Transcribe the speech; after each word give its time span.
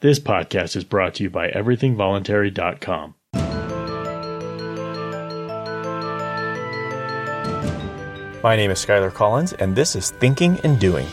This 0.00 0.20
podcast 0.20 0.76
is 0.76 0.84
brought 0.84 1.14
to 1.14 1.24
you 1.24 1.30
by 1.30 1.50
everythingvoluntary.com. 1.50 3.14
My 8.44 8.54
name 8.54 8.70
is 8.70 8.78
Skyler 8.78 9.12
Collins, 9.12 9.54
and 9.54 9.74
this 9.74 9.96
is 9.96 10.12
Thinking 10.12 10.60
and 10.62 10.78
Doing. 10.78 11.08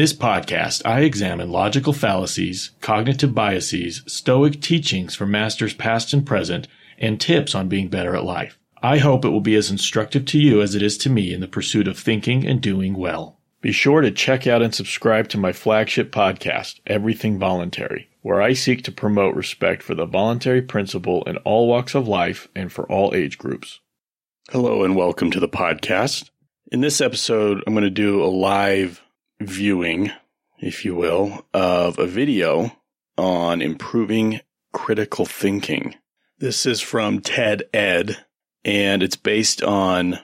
This 0.00 0.12
podcast, 0.14 0.80
I 0.86 1.00
examine 1.00 1.50
logical 1.50 1.92
fallacies, 1.92 2.70
cognitive 2.80 3.34
biases, 3.34 4.02
stoic 4.06 4.62
teachings 4.62 5.14
from 5.14 5.30
masters 5.30 5.74
past 5.74 6.14
and 6.14 6.24
present, 6.24 6.68
and 6.96 7.20
tips 7.20 7.54
on 7.54 7.68
being 7.68 7.88
better 7.88 8.16
at 8.16 8.24
life. 8.24 8.58
I 8.82 8.96
hope 8.96 9.26
it 9.26 9.28
will 9.28 9.42
be 9.42 9.56
as 9.56 9.70
instructive 9.70 10.24
to 10.24 10.38
you 10.38 10.62
as 10.62 10.74
it 10.74 10.80
is 10.80 10.96
to 10.98 11.10
me 11.10 11.34
in 11.34 11.40
the 11.40 11.46
pursuit 11.46 11.86
of 11.86 11.98
thinking 11.98 12.46
and 12.46 12.62
doing 12.62 12.94
well. 12.94 13.40
Be 13.60 13.72
sure 13.72 14.00
to 14.00 14.10
check 14.10 14.46
out 14.46 14.62
and 14.62 14.74
subscribe 14.74 15.28
to 15.28 15.38
my 15.38 15.52
flagship 15.52 16.10
podcast, 16.10 16.80
Everything 16.86 17.38
Voluntary, 17.38 18.08
where 18.22 18.40
I 18.40 18.54
seek 18.54 18.82
to 18.84 18.92
promote 18.92 19.34
respect 19.34 19.82
for 19.82 19.94
the 19.94 20.06
voluntary 20.06 20.62
principle 20.62 21.24
in 21.24 21.36
all 21.38 21.68
walks 21.68 21.94
of 21.94 22.08
life 22.08 22.48
and 22.56 22.72
for 22.72 22.90
all 22.90 23.14
age 23.14 23.36
groups. 23.36 23.80
Hello 24.48 24.82
and 24.82 24.96
welcome 24.96 25.30
to 25.30 25.40
the 25.40 25.46
podcast. 25.46 26.30
In 26.72 26.80
this 26.80 27.02
episode, 27.02 27.62
I'm 27.66 27.74
going 27.74 27.84
to 27.84 27.90
do 27.90 28.24
a 28.24 28.32
live 28.32 29.02
viewing, 29.40 30.12
if 30.58 30.84
you 30.84 30.94
will, 30.94 31.46
of 31.52 31.98
a 31.98 32.06
video 32.06 32.76
on 33.16 33.60
improving 33.62 34.40
critical 34.72 35.26
thinking. 35.26 35.94
This 36.38 36.64
is 36.66 36.80
from 36.80 37.20
TED 37.20 37.64
Ed, 37.74 38.24
and 38.64 39.02
it's 39.02 39.16
based 39.16 39.62
on 39.62 40.18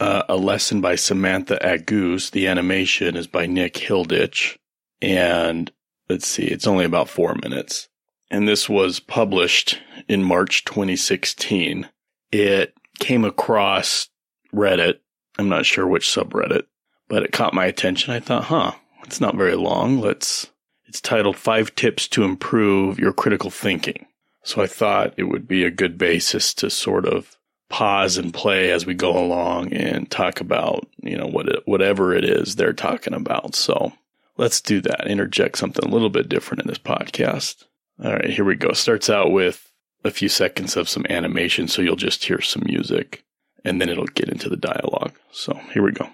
uh, 0.00 0.22
a 0.28 0.36
lesson 0.36 0.80
by 0.80 0.96
Samantha 0.96 1.58
Agoos. 1.62 2.30
The 2.30 2.48
animation 2.48 3.16
is 3.16 3.26
by 3.26 3.46
Nick 3.46 3.74
Hilditch, 3.74 4.56
and 5.00 5.70
let's 6.08 6.26
see, 6.26 6.44
it's 6.44 6.66
only 6.66 6.84
about 6.84 7.08
four 7.08 7.34
minutes. 7.42 7.88
And 8.30 8.48
this 8.48 8.68
was 8.68 8.98
published 8.98 9.78
in 10.08 10.24
March 10.24 10.64
2016. 10.64 11.88
It 12.32 12.74
came 12.98 13.24
across 13.24 14.08
Reddit. 14.54 15.00
I'm 15.38 15.48
not 15.48 15.66
sure 15.66 15.86
which 15.86 16.08
subreddit, 16.08 16.62
but 17.08 17.22
it 17.22 17.32
caught 17.32 17.54
my 17.54 17.66
attention. 17.66 18.12
I 18.12 18.20
thought, 18.20 18.44
huh, 18.44 18.72
it's 19.04 19.20
not 19.20 19.36
very 19.36 19.56
long. 19.56 20.00
Let's, 20.00 20.48
it's 20.86 21.00
titled 21.00 21.36
Five 21.36 21.74
Tips 21.74 22.08
to 22.08 22.24
Improve 22.24 22.98
Your 22.98 23.12
Critical 23.12 23.50
Thinking. 23.50 24.06
So 24.44 24.62
I 24.62 24.66
thought 24.66 25.14
it 25.16 25.24
would 25.24 25.46
be 25.46 25.64
a 25.64 25.70
good 25.70 25.98
basis 25.98 26.52
to 26.54 26.70
sort 26.70 27.06
of 27.06 27.36
pause 27.68 28.18
and 28.18 28.34
play 28.34 28.70
as 28.70 28.84
we 28.84 28.94
go 28.94 29.16
along 29.16 29.72
and 29.72 30.10
talk 30.10 30.40
about, 30.40 30.86
you 31.02 31.16
know, 31.16 31.26
what 31.26 31.48
it, 31.48 31.62
whatever 31.64 32.14
it 32.14 32.24
is 32.24 32.56
they're 32.56 32.72
talking 32.72 33.14
about. 33.14 33.54
So 33.54 33.92
let's 34.36 34.60
do 34.60 34.80
that. 34.82 35.06
Interject 35.06 35.56
something 35.56 35.88
a 35.88 35.92
little 35.92 36.10
bit 36.10 36.28
different 36.28 36.62
in 36.62 36.68
this 36.68 36.78
podcast. 36.78 37.64
All 38.02 38.12
right, 38.12 38.30
here 38.30 38.44
we 38.44 38.56
go. 38.56 38.72
Starts 38.72 39.08
out 39.08 39.30
with 39.30 39.70
a 40.04 40.10
few 40.10 40.28
seconds 40.28 40.76
of 40.76 40.88
some 40.88 41.06
animation, 41.08 41.68
so 41.68 41.80
you'll 41.80 41.96
just 41.96 42.24
hear 42.24 42.40
some 42.40 42.62
music 42.66 43.24
and 43.64 43.80
then 43.80 43.88
it'll 43.88 44.06
get 44.06 44.28
into 44.28 44.48
the 44.48 44.56
dialogue. 44.56 45.12
So 45.30 45.54
here 45.72 45.82
we 45.82 45.92
go. 45.92 46.08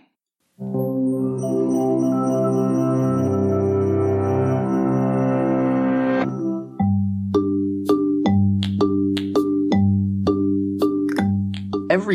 Every 0.60 0.74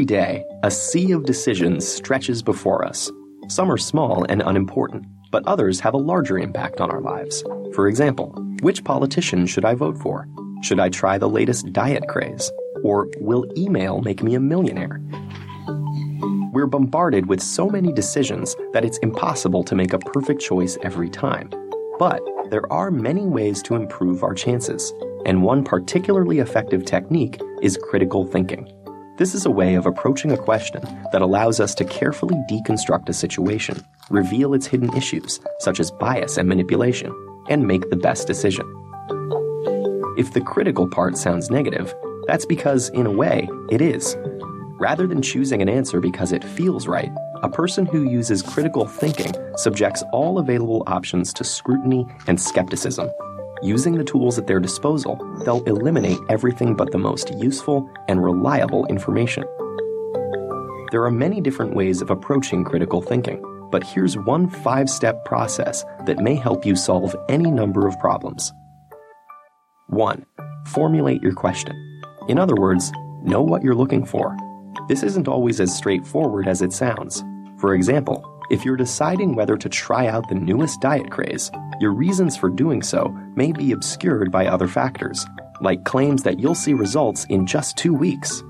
day, 0.03 0.43
a 0.61 0.69
sea 0.69 1.13
of 1.13 1.23
decisions 1.23 1.87
stretches 1.87 2.43
before 2.43 2.83
us. 2.83 3.09
Some 3.47 3.71
are 3.71 3.77
small 3.77 4.25
and 4.27 4.41
unimportant, 4.41 5.05
but 5.31 5.47
others 5.47 5.79
have 5.79 5.93
a 5.93 5.97
larger 5.97 6.37
impact 6.37 6.81
on 6.81 6.91
our 6.91 6.99
lives. 6.99 7.45
For 7.73 7.87
example, 7.87 8.35
which 8.61 8.83
politician 8.83 9.45
should 9.45 9.63
I 9.63 9.73
vote 9.73 9.97
for? 9.97 10.27
Should 10.63 10.81
I 10.81 10.89
try 10.89 11.17
the 11.17 11.29
latest 11.29 11.71
diet 11.71 12.09
craze? 12.09 12.51
Or 12.83 13.07
will 13.21 13.45
email 13.57 14.01
make 14.01 14.21
me 14.21 14.35
a 14.35 14.41
millionaire? 14.41 14.99
We're 16.63 16.67
bombarded 16.67 17.25
with 17.25 17.43
so 17.43 17.67
many 17.67 17.91
decisions 17.91 18.55
that 18.71 18.85
it's 18.85 18.97
impossible 18.99 19.65
to 19.65 19.75
make 19.75 19.91
a 19.91 19.99
perfect 19.99 20.39
choice 20.39 20.77
every 20.81 21.09
time. 21.09 21.49
But 21.99 22.21
there 22.51 22.71
are 22.71 22.89
many 22.89 23.25
ways 23.25 23.61
to 23.63 23.75
improve 23.75 24.23
our 24.23 24.33
chances, 24.33 24.93
and 25.25 25.43
one 25.43 25.65
particularly 25.65 26.39
effective 26.39 26.85
technique 26.85 27.37
is 27.61 27.77
critical 27.89 28.25
thinking. 28.25 28.71
This 29.17 29.35
is 29.35 29.45
a 29.45 29.51
way 29.51 29.75
of 29.75 29.85
approaching 29.85 30.31
a 30.31 30.37
question 30.37 30.81
that 31.11 31.21
allows 31.21 31.59
us 31.59 31.75
to 31.75 31.83
carefully 31.83 32.41
deconstruct 32.49 33.09
a 33.09 33.13
situation, 33.13 33.83
reveal 34.09 34.53
its 34.53 34.65
hidden 34.65 34.95
issues, 34.95 35.41
such 35.59 35.81
as 35.81 35.91
bias 35.91 36.37
and 36.37 36.47
manipulation, 36.47 37.13
and 37.49 37.67
make 37.67 37.89
the 37.89 37.97
best 37.97 38.25
decision. 38.25 38.65
If 40.17 40.31
the 40.31 40.39
critical 40.39 40.87
part 40.87 41.17
sounds 41.17 41.51
negative, 41.51 41.93
that's 42.25 42.45
because, 42.45 42.87
in 42.91 43.05
a 43.05 43.11
way, 43.11 43.49
it 43.69 43.81
is. 43.81 44.15
Rather 44.83 45.07
than 45.07 45.21
choosing 45.21 45.61
an 45.61 45.69
answer 45.69 46.01
because 46.01 46.33
it 46.33 46.43
feels 46.43 46.89
right, 46.89 47.09
a 47.41 47.47
person 47.47 47.85
who 47.85 48.03
uses 48.03 48.41
critical 48.41 48.85
thinking 48.85 49.33
subjects 49.55 50.03
all 50.11 50.39
available 50.39 50.83
options 50.87 51.31
to 51.31 51.45
scrutiny 51.45 52.05
and 52.27 52.37
skepticism. 52.37 53.09
Using 53.61 53.95
the 53.95 54.03
tools 54.03 54.37
at 54.37 54.45
their 54.45 54.59
disposal, 54.59 55.15
they'll 55.45 55.63
eliminate 55.63 56.17
everything 56.27 56.75
but 56.75 56.91
the 56.91 56.97
most 56.97 57.33
useful 57.35 57.89
and 58.09 58.21
reliable 58.21 58.85
information. 58.87 59.45
There 60.91 61.05
are 61.05 61.11
many 61.11 61.39
different 61.39 61.75
ways 61.75 62.01
of 62.01 62.09
approaching 62.09 62.65
critical 62.65 63.01
thinking, 63.01 63.41
but 63.71 63.85
here's 63.85 64.17
one 64.17 64.49
five 64.49 64.89
step 64.89 65.23
process 65.23 65.85
that 66.07 66.19
may 66.19 66.35
help 66.35 66.65
you 66.65 66.75
solve 66.75 67.15
any 67.29 67.49
number 67.49 67.87
of 67.87 67.97
problems. 67.99 68.51
1. 69.87 70.25
Formulate 70.65 71.21
your 71.21 71.33
question. 71.33 71.73
In 72.27 72.37
other 72.37 72.55
words, 72.55 72.91
know 73.23 73.41
what 73.41 73.63
you're 73.63 73.75
looking 73.75 74.05
for. 74.05 74.35
This 74.87 75.03
isn't 75.03 75.27
always 75.27 75.59
as 75.59 75.75
straightforward 75.75 76.47
as 76.47 76.61
it 76.61 76.73
sounds. 76.73 77.23
For 77.59 77.73
example, 77.75 78.29
if 78.49 78.65
you're 78.65 78.75
deciding 78.75 79.35
whether 79.35 79.57
to 79.57 79.69
try 79.69 80.07
out 80.07 80.27
the 80.27 80.35
newest 80.35 80.81
diet 80.81 81.09
craze, 81.09 81.49
your 81.79 81.91
reasons 81.91 82.35
for 82.35 82.49
doing 82.49 82.81
so 82.81 83.09
may 83.35 83.51
be 83.51 83.71
obscured 83.71 84.31
by 84.31 84.47
other 84.47 84.67
factors, 84.67 85.25
like 85.61 85.85
claims 85.85 86.23
that 86.23 86.39
you'll 86.39 86.55
see 86.55 86.73
results 86.73 87.25
in 87.29 87.47
just 87.47 87.77
two 87.77 87.93
weeks. 87.93 88.43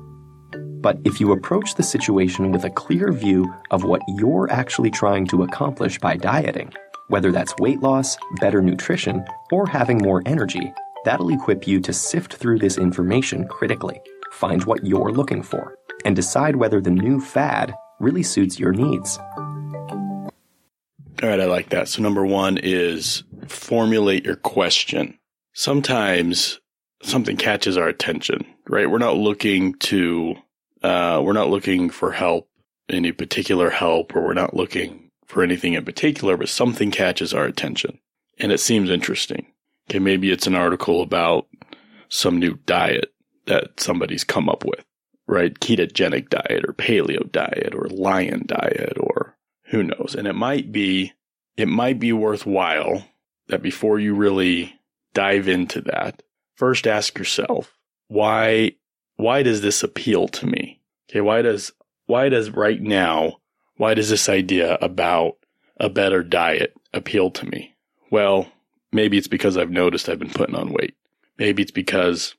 But 0.81 0.97
if 1.05 1.21
you 1.21 1.31
approach 1.31 1.75
the 1.75 1.83
situation 1.83 2.51
with 2.51 2.65
a 2.65 2.69
clear 2.69 3.11
view 3.11 3.53
of 3.71 3.83
what 3.83 4.01
you're 4.07 4.51
actually 4.51 4.91
trying 4.91 5.27
to 5.27 5.43
accomplish 5.43 5.99
by 5.99 6.17
dieting, 6.17 6.73
whether 7.07 7.31
that's 7.31 7.55
weight 7.57 7.81
loss, 7.81 8.17
better 8.41 8.61
nutrition, 8.61 9.23
or 9.51 9.67
having 9.67 9.99
more 9.99 10.21
energy, 10.25 10.73
that'll 11.05 11.33
equip 11.33 11.67
you 11.67 11.79
to 11.81 11.93
sift 11.93 12.33
through 12.33 12.59
this 12.59 12.77
information 12.77 13.47
critically, 13.47 14.01
find 14.31 14.65
what 14.65 14.85
you're 14.85 15.11
looking 15.11 15.43
for, 15.43 15.75
and 16.05 16.15
decide 16.15 16.55
whether 16.57 16.81
the 16.81 16.91
new 16.91 17.19
fad 17.19 17.73
really 17.99 18.23
suits 18.23 18.59
your 18.59 18.73
needs. 18.73 19.17
All 21.21 21.29
right, 21.29 21.39
I 21.39 21.45
like 21.45 21.69
that. 21.69 21.87
So 21.87 22.01
number 22.01 22.25
one 22.25 22.57
is 22.57 23.23
formulate 23.47 24.25
your 24.25 24.35
question. 24.35 25.17
Sometimes 25.53 26.59
something 27.01 27.37
catches 27.37 27.77
our 27.77 27.87
attention, 27.87 28.45
right? 28.67 28.89
We're 28.89 28.97
not 28.97 29.17
looking 29.17 29.75
to, 29.75 30.35
uh, 30.81 31.21
we're 31.23 31.33
not 31.33 31.49
looking 31.49 31.89
for 31.89 32.11
help, 32.11 32.49
any 32.89 33.11
particular 33.11 33.69
help, 33.69 34.15
or 34.15 34.23
we're 34.23 34.33
not 34.33 34.55
looking 34.55 35.11
for 35.25 35.43
anything 35.43 35.73
in 35.73 35.85
particular, 35.85 36.35
but 36.35 36.49
something 36.49 36.91
catches 36.91 37.33
our 37.33 37.45
attention 37.45 37.99
and 38.39 38.51
it 38.51 38.59
seems 38.59 38.89
interesting. 38.89 39.45
Okay. 39.89 39.99
Maybe 39.99 40.31
it's 40.31 40.47
an 40.47 40.55
article 40.55 41.01
about 41.01 41.47
some 42.09 42.39
new 42.39 42.55
diet 42.65 43.13
that 43.45 43.79
somebody's 43.79 44.23
come 44.23 44.49
up 44.49 44.63
with, 44.65 44.83
right? 45.27 45.53
Ketogenic 45.59 46.29
diet 46.29 46.65
or 46.67 46.73
paleo 46.73 47.31
diet 47.31 47.73
or 47.73 47.87
lion 47.87 48.43
diet 48.45 48.97
or 48.99 49.37
who 49.65 49.83
knows? 49.83 50.15
And 50.17 50.27
it 50.27 50.35
might 50.35 50.71
be, 50.71 51.13
it 51.57 51.67
might 51.67 51.99
be 51.99 52.13
worthwhile 52.13 53.05
that 53.47 53.61
before 53.61 53.99
you 53.99 54.15
really 54.15 54.79
dive 55.13 55.47
into 55.47 55.81
that, 55.81 56.23
first 56.55 56.87
ask 56.87 57.17
yourself, 57.17 57.77
why, 58.07 58.71
why 59.15 59.43
does 59.43 59.61
this 59.61 59.83
appeal 59.83 60.27
to 60.27 60.45
me? 60.45 60.81
Okay. 61.09 61.21
Why 61.21 61.41
does, 61.41 61.71
why 62.05 62.29
does 62.29 62.49
right 62.51 62.81
now, 62.81 63.37
why 63.77 63.93
does 63.93 64.09
this 64.09 64.29
idea 64.29 64.75
about 64.81 65.37
a 65.79 65.89
better 65.89 66.23
diet 66.23 66.73
appeal 66.93 67.31
to 67.31 67.45
me? 67.45 67.75
Well, 68.11 68.51
maybe 68.91 69.17
it's 69.17 69.27
because 69.27 69.57
I've 69.57 69.71
noticed 69.71 70.09
I've 70.09 70.19
been 70.19 70.29
putting 70.29 70.55
on 70.55 70.73
weight. 70.73 70.95
Maybe 71.37 71.63
it's 71.63 71.71
because 71.71 72.35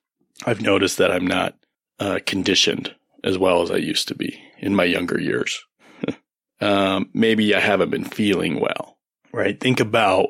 I've 0.47 0.61
noticed 0.61 0.99
that 0.99 1.11
I'm 1.11 1.27
not 1.27 1.57
uh, 1.99 2.21
conditioned 2.27 2.95
as 3.23 3.39
well 3.39 3.63
as 3.63 3.71
I 3.71 3.77
used 3.77 4.09
to 4.09 4.15
be 4.15 4.39
in 4.59 4.75
my 4.75 4.85
younger 4.85 5.19
years. 5.19 5.65
um, 6.61 7.09
maybe 7.15 7.55
I 7.55 7.61
haven't 7.61 7.91
been 7.91 8.05
feeling 8.05 8.61
well, 8.61 8.99
right? 9.33 9.59
Think 9.59 9.81
about 9.81 10.29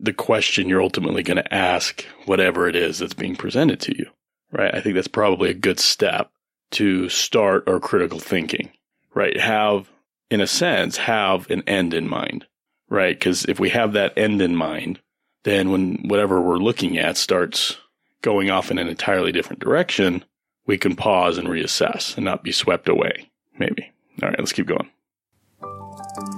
the 0.00 0.12
question 0.12 0.68
you're 0.68 0.82
ultimately 0.82 1.22
going 1.22 1.38
to 1.38 1.54
ask, 1.54 2.04
whatever 2.26 2.68
it 2.68 2.76
is 2.76 2.98
that's 3.00 3.14
being 3.14 3.34
presented 3.34 3.80
to 3.80 3.98
you, 3.98 4.06
right? 4.52 4.74
I 4.74 4.80
think 4.80 4.94
that's 4.94 5.08
probably 5.08 5.50
a 5.50 5.54
good 5.54 5.80
step 5.80 6.30
to 6.72 7.08
start 7.08 7.68
our 7.68 7.80
critical 7.80 8.20
thinking, 8.20 8.70
right? 9.14 9.38
Have, 9.38 9.90
in 10.30 10.40
a 10.40 10.46
sense, 10.46 10.96
have 10.98 11.50
an 11.50 11.62
end 11.66 11.94
in 11.94 12.08
mind, 12.08 12.46
right? 12.88 13.18
Because 13.18 13.44
if 13.46 13.58
we 13.58 13.70
have 13.70 13.94
that 13.94 14.16
end 14.16 14.40
in 14.40 14.54
mind, 14.54 15.00
then 15.44 15.70
when 15.70 16.04
whatever 16.06 16.40
we're 16.40 16.56
looking 16.56 16.98
at 16.98 17.16
starts 17.16 17.78
going 18.22 18.50
off 18.50 18.70
in 18.70 18.78
an 18.78 18.88
entirely 18.88 19.32
different 19.32 19.60
direction, 19.60 20.24
we 20.68 20.78
can 20.78 20.94
pause 20.94 21.38
and 21.38 21.48
reassess 21.48 22.14
and 22.16 22.24
not 22.24 22.44
be 22.44 22.52
swept 22.52 22.88
away, 22.88 23.30
maybe. 23.58 23.90
All 24.22 24.28
right, 24.28 24.38
let's 24.38 24.52
keep 24.52 24.66
going. 24.66 24.88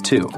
Two, 0.04 0.30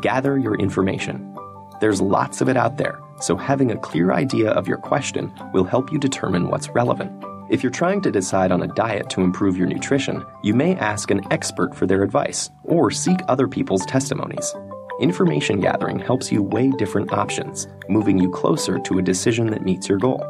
gather 0.00 0.38
your 0.38 0.54
information. 0.58 1.36
There's 1.80 2.00
lots 2.00 2.40
of 2.40 2.48
it 2.48 2.56
out 2.56 2.78
there, 2.78 2.98
so 3.20 3.36
having 3.36 3.70
a 3.70 3.76
clear 3.76 4.12
idea 4.12 4.50
of 4.52 4.68
your 4.68 4.78
question 4.78 5.32
will 5.52 5.64
help 5.64 5.92
you 5.92 5.98
determine 5.98 6.48
what's 6.48 6.68
relevant. 6.70 7.12
If 7.50 7.64
you're 7.64 7.72
trying 7.72 8.00
to 8.02 8.12
decide 8.12 8.52
on 8.52 8.62
a 8.62 8.68
diet 8.68 9.10
to 9.10 9.22
improve 9.22 9.56
your 9.56 9.66
nutrition, 9.66 10.24
you 10.44 10.54
may 10.54 10.76
ask 10.76 11.10
an 11.10 11.20
expert 11.32 11.74
for 11.74 11.86
their 11.86 12.04
advice 12.04 12.48
or 12.62 12.92
seek 12.92 13.18
other 13.26 13.48
people's 13.48 13.84
testimonies. 13.86 14.54
Information 15.00 15.58
gathering 15.58 15.98
helps 15.98 16.30
you 16.30 16.42
weigh 16.42 16.70
different 16.78 17.12
options, 17.12 17.66
moving 17.88 18.18
you 18.18 18.30
closer 18.30 18.78
to 18.78 18.98
a 18.98 19.02
decision 19.02 19.46
that 19.48 19.64
meets 19.64 19.88
your 19.88 19.98
goal. 19.98 20.24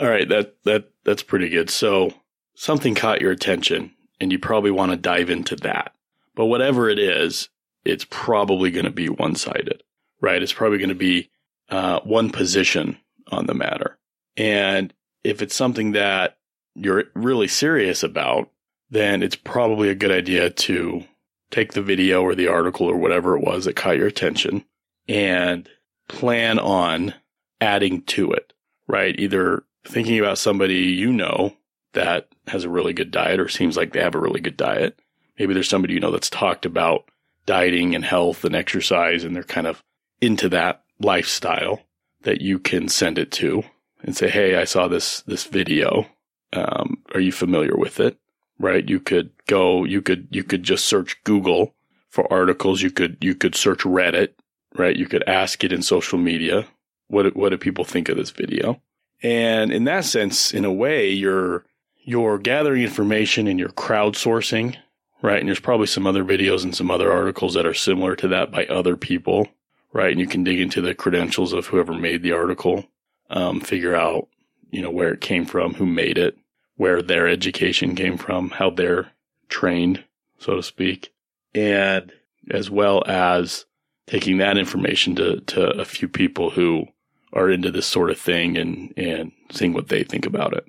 All 0.00 0.08
right, 0.08 0.28
that 0.30 0.56
that 0.64 0.88
that's 1.04 1.22
pretty 1.22 1.50
good. 1.50 1.68
So 1.68 2.14
something 2.54 2.94
caught 2.94 3.20
your 3.20 3.32
attention 3.32 3.92
and 4.18 4.32
you 4.32 4.38
probably 4.38 4.70
want 4.70 4.92
to 4.92 4.96
dive 4.96 5.28
into 5.28 5.56
that. 5.56 5.94
But 6.34 6.46
whatever 6.46 6.88
it 6.88 6.98
is, 6.98 7.50
it's 7.84 8.06
probably 8.08 8.70
going 8.70 8.86
to 8.86 8.90
be 8.90 9.08
one-sided, 9.08 9.82
right? 10.20 10.42
It's 10.42 10.52
probably 10.52 10.78
going 10.78 10.88
to 10.90 10.94
be 10.94 11.30
uh, 11.68 12.00
one 12.00 12.30
position 12.30 12.98
on 13.30 13.46
the 13.46 13.54
matter. 13.54 13.98
And 14.36 14.94
if 15.22 15.42
it's 15.42 15.54
something 15.54 15.92
that 15.92 16.38
you're 16.74 17.04
really 17.14 17.48
serious 17.48 18.02
about, 18.02 18.50
then 18.90 19.22
it's 19.22 19.36
probably 19.36 19.90
a 19.90 19.94
good 19.94 20.10
idea 20.10 20.50
to 20.50 21.04
take 21.50 21.72
the 21.72 21.82
video 21.82 22.22
or 22.22 22.34
the 22.34 22.48
article 22.48 22.86
or 22.86 22.96
whatever 22.96 23.36
it 23.36 23.44
was 23.44 23.64
that 23.64 23.76
caught 23.76 23.96
your 23.96 24.06
attention 24.06 24.64
and 25.08 25.68
plan 26.08 26.58
on 26.58 27.14
adding 27.60 28.02
to 28.02 28.32
it, 28.32 28.52
right? 28.86 29.18
Either 29.18 29.64
thinking 29.84 30.18
about 30.18 30.38
somebody 30.38 30.74
you 30.74 31.12
know 31.12 31.56
that 31.92 32.28
has 32.46 32.64
a 32.64 32.70
really 32.70 32.92
good 32.92 33.10
diet 33.10 33.40
or 33.40 33.48
seems 33.48 33.76
like 33.76 33.92
they 33.92 34.02
have 34.02 34.14
a 34.14 34.20
really 34.20 34.40
good 34.40 34.56
diet. 34.56 34.98
Maybe 35.38 35.54
there's 35.54 35.68
somebody 35.68 35.94
you 35.94 36.00
know 36.00 36.10
that's 36.10 36.30
talked 36.30 36.66
about 36.66 37.10
dieting 37.46 37.94
and 37.94 38.04
health 38.04 38.44
and 38.44 38.54
exercise 38.54 39.24
and 39.24 39.34
they're 39.34 39.42
kind 39.42 39.66
of 39.66 39.82
into 40.20 40.48
that 40.50 40.84
lifestyle 41.00 41.80
that 42.22 42.40
you 42.40 42.58
can 42.58 42.88
send 42.88 43.18
it 43.18 43.32
to 43.32 43.62
and 44.02 44.16
say, 44.16 44.28
Hey, 44.28 44.56
I 44.56 44.64
saw 44.64 44.88
this, 44.88 45.22
this 45.22 45.44
video. 45.44 46.06
Um, 46.52 46.98
are 47.14 47.20
you 47.20 47.32
familiar 47.32 47.76
with 47.76 48.00
it? 48.00 48.18
Right. 48.58 48.86
You 48.86 49.00
could 49.00 49.30
go, 49.46 49.84
you 49.84 50.02
could, 50.02 50.28
you 50.30 50.44
could 50.44 50.62
just 50.62 50.84
search 50.84 51.22
Google 51.24 51.74
for 52.10 52.30
articles. 52.30 52.82
You 52.82 52.90
could, 52.90 53.16
you 53.20 53.34
could 53.34 53.54
search 53.54 53.80
Reddit, 53.80 54.34
right? 54.76 54.96
You 54.96 55.06
could 55.06 55.26
ask 55.26 55.64
it 55.64 55.72
in 55.72 55.82
social 55.82 56.18
media. 56.18 56.66
What, 57.08 57.34
what 57.34 57.48
do 57.48 57.56
people 57.56 57.84
think 57.84 58.08
of 58.08 58.16
this 58.16 58.30
video? 58.30 58.80
And 59.22 59.72
in 59.72 59.84
that 59.84 60.04
sense, 60.04 60.52
in 60.52 60.64
a 60.64 60.72
way, 60.72 61.10
you're, 61.10 61.64
you're 61.98 62.38
gathering 62.38 62.82
information 62.82 63.46
and 63.46 63.58
you're 63.58 63.68
crowdsourcing, 63.68 64.76
right? 65.22 65.40
And 65.40 65.48
there's 65.48 65.60
probably 65.60 65.86
some 65.86 66.06
other 66.06 66.24
videos 66.24 66.64
and 66.64 66.74
some 66.74 66.90
other 66.90 67.12
articles 67.12 67.54
that 67.54 67.66
are 67.66 67.74
similar 67.74 68.16
to 68.16 68.28
that 68.28 68.50
by 68.50 68.66
other 68.66 68.96
people, 68.96 69.48
right? 69.92 70.10
And 70.10 70.20
you 70.20 70.26
can 70.26 70.44
dig 70.44 70.60
into 70.60 70.80
the 70.80 70.94
credentials 70.94 71.52
of 71.52 71.66
whoever 71.66 71.92
made 71.92 72.22
the 72.22 72.32
article 72.32 72.86
um, 73.28 73.60
figure 73.60 73.94
out, 73.94 74.28
you 74.70 74.82
know, 74.82 74.90
where 74.90 75.12
it 75.12 75.20
came 75.20 75.44
from, 75.44 75.74
who 75.74 75.86
made 75.86 76.16
it, 76.16 76.36
where 76.76 77.02
their 77.02 77.28
education 77.28 77.94
came 77.94 78.16
from, 78.16 78.50
how 78.50 78.70
they're 78.70 79.12
trained, 79.48 80.02
so 80.38 80.56
to 80.56 80.62
speak. 80.62 81.12
And 81.54 82.12
as 82.50 82.70
well 82.70 83.02
as 83.06 83.66
taking 84.06 84.38
that 84.38 84.56
information 84.56 85.14
to, 85.16 85.40
to 85.40 85.70
a 85.78 85.84
few 85.84 86.08
people 86.08 86.50
who 86.50 86.86
are 87.32 87.50
into 87.50 87.70
this 87.70 87.86
sort 87.86 88.10
of 88.10 88.18
thing 88.18 88.56
and, 88.56 88.92
and 88.96 89.32
seeing 89.50 89.72
what 89.72 89.88
they 89.88 90.02
think 90.02 90.26
about 90.26 90.52
it. 90.52 90.64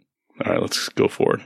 All 0.45 0.51
right, 0.51 0.61
let's 0.61 0.89
go 0.89 1.07
forward. 1.07 1.43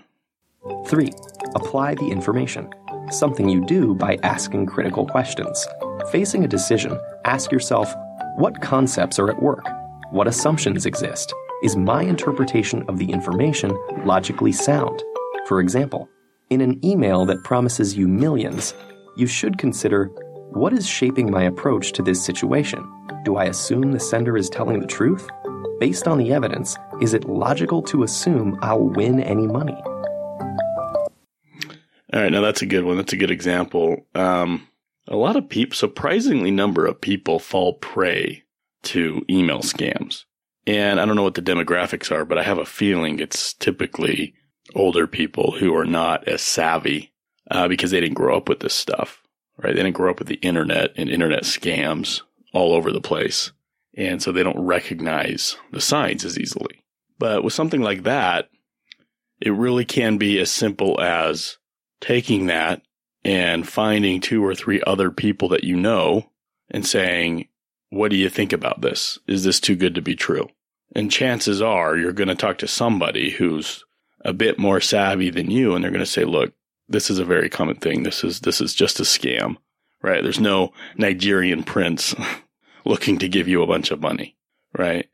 Three, 0.88 1.12
apply 1.54 1.96
the 1.96 2.08
information. 2.08 2.70
Something 3.12 3.50
you 3.50 3.64
do 3.66 3.94
by 3.94 4.18
asking 4.24 4.66
critical 4.66 5.06
questions. 5.06 5.68
Facing 6.12 6.44
a 6.44 6.48
decision, 6.48 7.00
ask 7.24 7.52
yourself 7.52 7.94
what 8.38 8.62
concepts 8.62 9.20
are 9.20 9.30
at 9.30 9.42
work? 9.42 9.68
What 10.12 10.28
assumptions 10.28 10.86
exist? 10.86 11.34
Is 11.64 11.76
my 11.76 12.04
interpretation 12.04 12.84
of 12.88 12.98
the 12.98 13.12
information 13.12 13.78
logically 14.06 14.52
sound? 14.52 15.04
For 15.48 15.62
example, 15.62 16.10
in 16.50 16.62
an 16.62 16.84
email 16.84 17.26
that 17.26 17.44
promises 17.44 17.96
you 17.96 18.08
millions, 18.08 18.74
you 19.16 19.28
should 19.28 19.58
consider 19.58 20.12
what 20.52 20.74
is 20.74 20.88
shaping 20.88 21.30
my 21.30 21.44
approach 21.44 21.92
to 21.94 22.02
this 22.02 22.24
situation? 22.24 22.86
Do 23.24 23.38
I 23.38 23.46
assume 23.46 23.92
the 23.92 24.00
sender 24.00 24.38
is 24.38 24.50
telling 24.50 24.80
the 24.80 24.88
truth? 24.88 25.28
Based 25.80 26.08
on 26.08 26.18
the 26.18 26.32
evidence, 26.32 26.78
is 27.02 27.14
it 27.14 27.26
logical 27.26 27.82
to 27.84 28.04
assume 28.04 28.58
I'll 28.62 28.84
win 28.84 29.20
any 29.20 29.48
money? 29.48 29.76
All 32.14 32.22
right, 32.22 32.32
now 32.32 32.42
that's 32.42 32.62
a 32.62 32.66
good 32.66 32.86
one. 32.86 32.98
That's 32.98 33.14
a 33.14 33.18
good 33.18 33.32
example. 33.32 34.08
Um, 34.16 34.68
a 35.08 35.16
lot 35.16 35.36
of 35.36 35.50
people, 35.50 35.76
surprisingly 35.76 36.52
number 36.52 36.86
of 36.86 37.02
people 37.02 37.40
fall 37.40 37.74
prey 37.74 38.44
to 38.84 39.26
email 39.30 39.60
scams. 39.60 40.24
And 40.68 41.00
I 41.00 41.06
don't 41.06 41.16
know 41.16 41.24
what 41.24 41.36
the 41.36 41.42
demographics 41.42 42.12
are, 42.12 42.26
but 42.26 42.38
I 42.38 42.44
have 42.44 42.58
a 42.58 42.66
feeling 42.66 43.20
it's 43.20 43.54
typically 43.54 44.34
older 44.74 45.08
people 45.08 45.52
who 45.52 45.76
are 45.76 45.86
not 45.86 46.28
as 46.28 46.42
savvy 46.42 47.12
uh, 47.52 47.68
because 47.68 47.92
they 47.92 48.00
didn't 48.00 48.16
grow 48.16 48.38
up 48.38 48.50
with 48.50 48.62
this 48.62 48.74
stuff, 48.74 49.22
right? 49.58 49.76
They 49.76 49.84
didn't 49.84 49.96
grow 49.96 50.12
up 50.12 50.20
with 50.20 50.28
the 50.28 50.36
internet 50.36 50.92
and 50.96 51.10
internet 51.10 51.44
scams 51.44 52.22
all 52.54 52.74
over 52.74 52.92
the 52.92 53.02
place. 53.02 53.52
And 53.98 54.22
so 54.22 54.32
they 54.32 54.44
don't 54.44 54.60
recognize 54.60 55.58
the 55.72 55.82
signs 55.82 56.26
as 56.26 56.38
easily. 56.38 56.84
But 57.18 57.44
with 57.44 57.54
something 57.54 57.82
like 57.82 58.04
that, 58.04 58.50
it 59.40 59.52
really 59.52 59.86
can 59.86 60.18
be 60.18 60.40
as 60.40 60.52
simple 60.52 61.00
as 61.00 61.58
taking 62.02 62.48
that 62.48 62.82
and 63.24 63.68
finding 63.68 64.22
two 64.22 64.46
or 64.46 64.54
three 64.54 64.82
other 64.86 65.12
people 65.12 65.50
that 65.50 65.64
you 65.64 65.76
know 65.76 66.30
and 66.70 66.86
saying, 66.86 67.48
what 67.90 68.12
do 68.12 68.18
you 68.18 68.30
think 68.30 68.54
about 68.54 68.82
this? 68.82 69.18
Is 69.28 69.44
this 69.44 69.60
too 69.60 69.76
good 69.76 69.96
to 69.96 70.02
be 70.02 70.16
true? 70.16 70.50
And 70.96 71.12
chances 71.12 71.62
are 71.62 71.98
you're 71.98 72.12
going 72.12 72.28
to 72.28 72.36
talk 72.36 72.58
to 72.60 72.68
somebody 72.68 73.32
who's 73.32 73.84
a 74.22 74.34
bit 74.34 74.60
more 74.60 74.82
savvy 74.82 75.30
than 75.30 75.52
you 75.52 75.74
and 75.74 75.84
they're 75.84 75.92
going 75.92 76.00
to 76.00 76.06
say, 76.06 76.26
look, 76.26 76.54
this 76.88 77.10
is 77.10 77.20
a 77.20 77.26
very 77.26 77.50
common 77.50 77.76
thing. 77.76 78.04
This 78.04 78.24
is, 78.24 78.42
this 78.42 78.62
is 78.62 78.74
just 78.74 79.00
a 79.00 79.04
scam, 79.04 79.58
right? 80.02 80.24
There's 80.24 80.40
no 80.40 80.74
Nigerian 80.98 81.64
prince 81.64 82.16
looking 82.86 83.18
to 83.20 83.30
give 83.30 83.48
you 83.48 83.64
a 83.64 83.68
bunch 83.68 83.92
of 83.92 84.02
money, 84.02 84.38
right? 84.78 85.08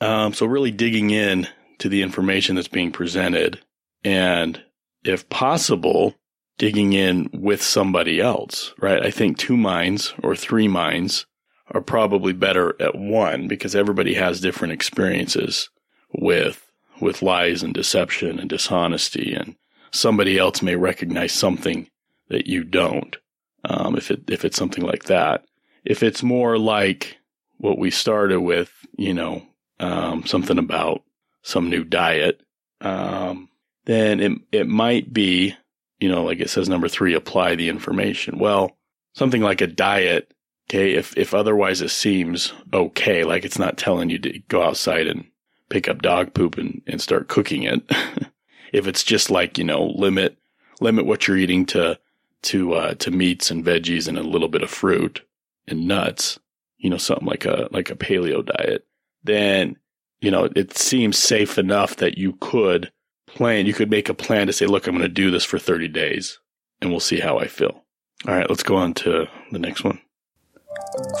Um, 0.00 0.32
so 0.32 0.46
really 0.46 0.70
digging 0.70 1.10
in 1.10 1.48
to 1.78 1.88
the 1.88 2.02
information 2.02 2.56
that's 2.56 2.68
being 2.68 2.92
presented 2.92 3.60
and 4.04 4.62
if 5.04 5.28
possible, 5.28 6.14
digging 6.58 6.92
in 6.92 7.28
with 7.32 7.62
somebody 7.62 8.20
else, 8.20 8.74
right? 8.78 9.02
I 9.02 9.10
think 9.10 9.38
two 9.38 9.56
minds 9.56 10.14
or 10.22 10.36
three 10.36 10.68
minds 10.68 11.26
are 11.72 11.80
probably 11.80 12.32
better 12.32 12.76
at 12.80 12.94
one 12.94 13.48
because 13.48 13.74
everybody 13.74 14.14
has 14.14 14.40
different 14.40 14.72
experiences 14.72 15.70
with 16.12 16.66
with 17.00 17.22
lies 17.22 17.62
and 17.62 17.72
deception 17.72 18.38
and 18.38 18.50
dishonesty 18.50 19.32
and 19.32 19.56
somebody 19.92 20.38
else 20.38 20.62
may 20.62 20.76
recognize 20.76 21.32
something 21.32 21.88
that 22.28 22.46
you 22.46 22.64
don't 22.64 23.16
um, 23.64 23.96
if 23.96 24.10
it 24.10 24.22
if 24.28 24.44
it's 24.44 24.56
something 24.56 24.84
like 24.84 25.04
that 25.04 25.44
if 25.84 26.02
it's 26.02 26.22
more 26.22 26.58
like 26.58 27.18
what 27.58 27.78
we 27.78 27.90
started 27.90 28.40
with 28.40 28.72
you 28.96 29.14
know 29.14 29.42
um, 29.80 30.24
something 30.26 30.58
about 30.58 31.02
some 31.42 31.68
new 31.70 31.84
diet 31.84 32.40
um, 32.80 33.48
then 33.84 34.20
it 34.20 34.32
it 34.52 34.68
might 34.68 35.12
be 35.12 35.54
you 35.98 36.08
know 36.08 36.24
like 36.24 36.40
it 36.40 36.50
says 36.50 36.68
number 36.68 36.88
three 36.88 37.14
apply 37.14 37.54
the 37.54 37.68
information 37.68 38.38
well 38.38 38.76
something 39.14 39.42
like 39.42 39.60
a 39.60 39.66
diet 39.66 40.32
Okay. 40.70 40.94
If, 40.94 41.16
if 41.18 41.34
otherwise 41.34 41.82
it 41.82 41.88
seems 41.88 42.52
okay, 42.72 43.24
like 43.24 43.44
it's 43.44 43.58
not 43.58 43.76
telling 43.76 44.08
you 44.08 44.20
to 44.20 44.38
go 44.46 44.62
outside 44.62 45.08
and 45.08 45.24
pick 45.68 45.88
up 45.88 46.00
dog 46.00 46.32
poop 46.32 46.58
and, 46.58 46.80
and 46.86 47.00
start 47.00 47.26
cooking 47.26 47.64
it. 47.64 47.82
if 48.72 48.86
it's 48.86 49.04
just 49.04 49.30
like, 49.30 49.58
you 49.58 49.64
know, 49.64 49.86
limit, 49.86 50.36
limit 50.80 51.06
what 51.06 51.26
you're 51.26 51.36
eating 51.36 51.66
to, 51.66 51.98
to, 52.42 52.74
uh, 52.74 52.94
to 52.94 53.10
meats 53.10 53.50
and 53.50 53.64
veggies 53.64 54.08
and 54.08 54.18
a 54.18 54.22
little 54.22 54.48
bit 54.48 54.62
of 54.62 54.70
fruit 54.70 55.22
and 55.66 55.86
nuts, 55.86 56.38
you 56.78 56.88
know, 56.88 56.96
something 56.96 57.26
like 57.26 57.44
a, 57.44 57.68
like 57.70 57.90
a 57.90 57.96
paleo 57.96 58.44
diet, 58.44 58.86
then 59.22 59.76
you 60.20 60.30
know, 60.30 60.48
it 60.54 60.76
seems 60.76 61.16
safe 61.16 61.58
enough 61.58 61.96
that 61.96 62.18
you 62.18 62.34
could 62.40 62.92
plan, 63.26 63.66
you 63.66 63.72
could 63.72 63.90
make 63.90 64.08
a 64.08 64.14
plan 64.14 64.46
to 64.46 64.52
say, 64.52 64.66
look, 64.66 64.86
I'm 64.86 64.94
going 64.94 65.02
to 65.02 65.08
do 65.08 65.30
this 65.30 65.44
for 65.44 65.58
30 65.58 65.88
days 65.88 66.38
and 66.80 66.90
we'll 66.90 67.00
see 67.00 67.20
how 67.20 67.38
I 67.38 67.46
feel. 67.46 67.84
All 68.28 68.34
right, 68.34 68.48
let's 68.48 68.62
go 68.62 68.76
on 68.76 68.92
to 68.94 69.26
the 69.50 69.58
next 69.58 69.82
one. 69.82 70.00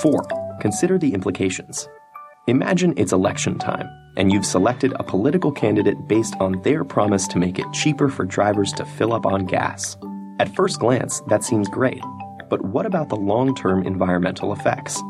Four, 0.02 0.26
consider 0.60 0.98
the 0.98 1.14
implications. 1.14 1.88
Imagine 2.46 2.94
it's 2.96 3.12
election 3.12 3.58
time 3.58 3.88
and 4.16 4.32
you've 4.32 4.46
selected 4.46 4.92
a 4.96 5.04
political 5.04 5.52
candidate 5.52 6.08
based 6.08 6.34
on 6.40 6.60
their 6.62 6.84
promise 6.84 7.26
to 7.28 7.38
make 7.38 7.58
it 7.58 7.72
cheaper 7.72 8.08
for 8.08 8.24
drivers 8.24 8.72
to 8.74 8.84
fill 8.84 9.12
up 9.12 9.26
on 9.26 9.46
gas. 9.46 9.96
At 10.38 10.54
first 10.54 10.80
glance, 10.80 11.20
that 11.28 11.44
seems 11.44 11.68
great. 11.68 12.02
But 12.48 12.64
what 12.66 12.86
about 12.86 13.08
the 13.08 13.16
long 13.16 13.54
term 13.54 13.82
environmental 13.86 14.52
effects? 14.52 15.00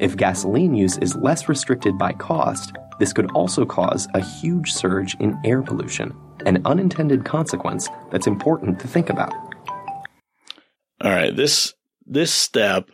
If 0.00 0.16
gasoline 0.16 0.74
use 0.74 0.98
is 0.98 1.16
less 1.16 1.48
restricted 1.48 1.98
by 1.98 2.12
cost, 2.12 2.72
this 2.98 3.12
could 3.12 3.30
also 3.32 3.64
cause 3.64 4.08
a 4.14 4.20
huge 4.20 4.72
surge 4.72 5.14
in 5.20 5.38
air 5.44 5.62
pollution, 5.62 6.14
an 6.44 6.62
unintended 6.64 7.24
consequence 7.24 7.88
that's 8.10 8.26
important 8.26 8.78
to 8.80 8.88
think 8.88 9.10
about. 9.10 9.32
All 11.02 11.10
right, 11.10 11.34
this 11.34 11.74
this 12.06 12.32
step 12.32 12.90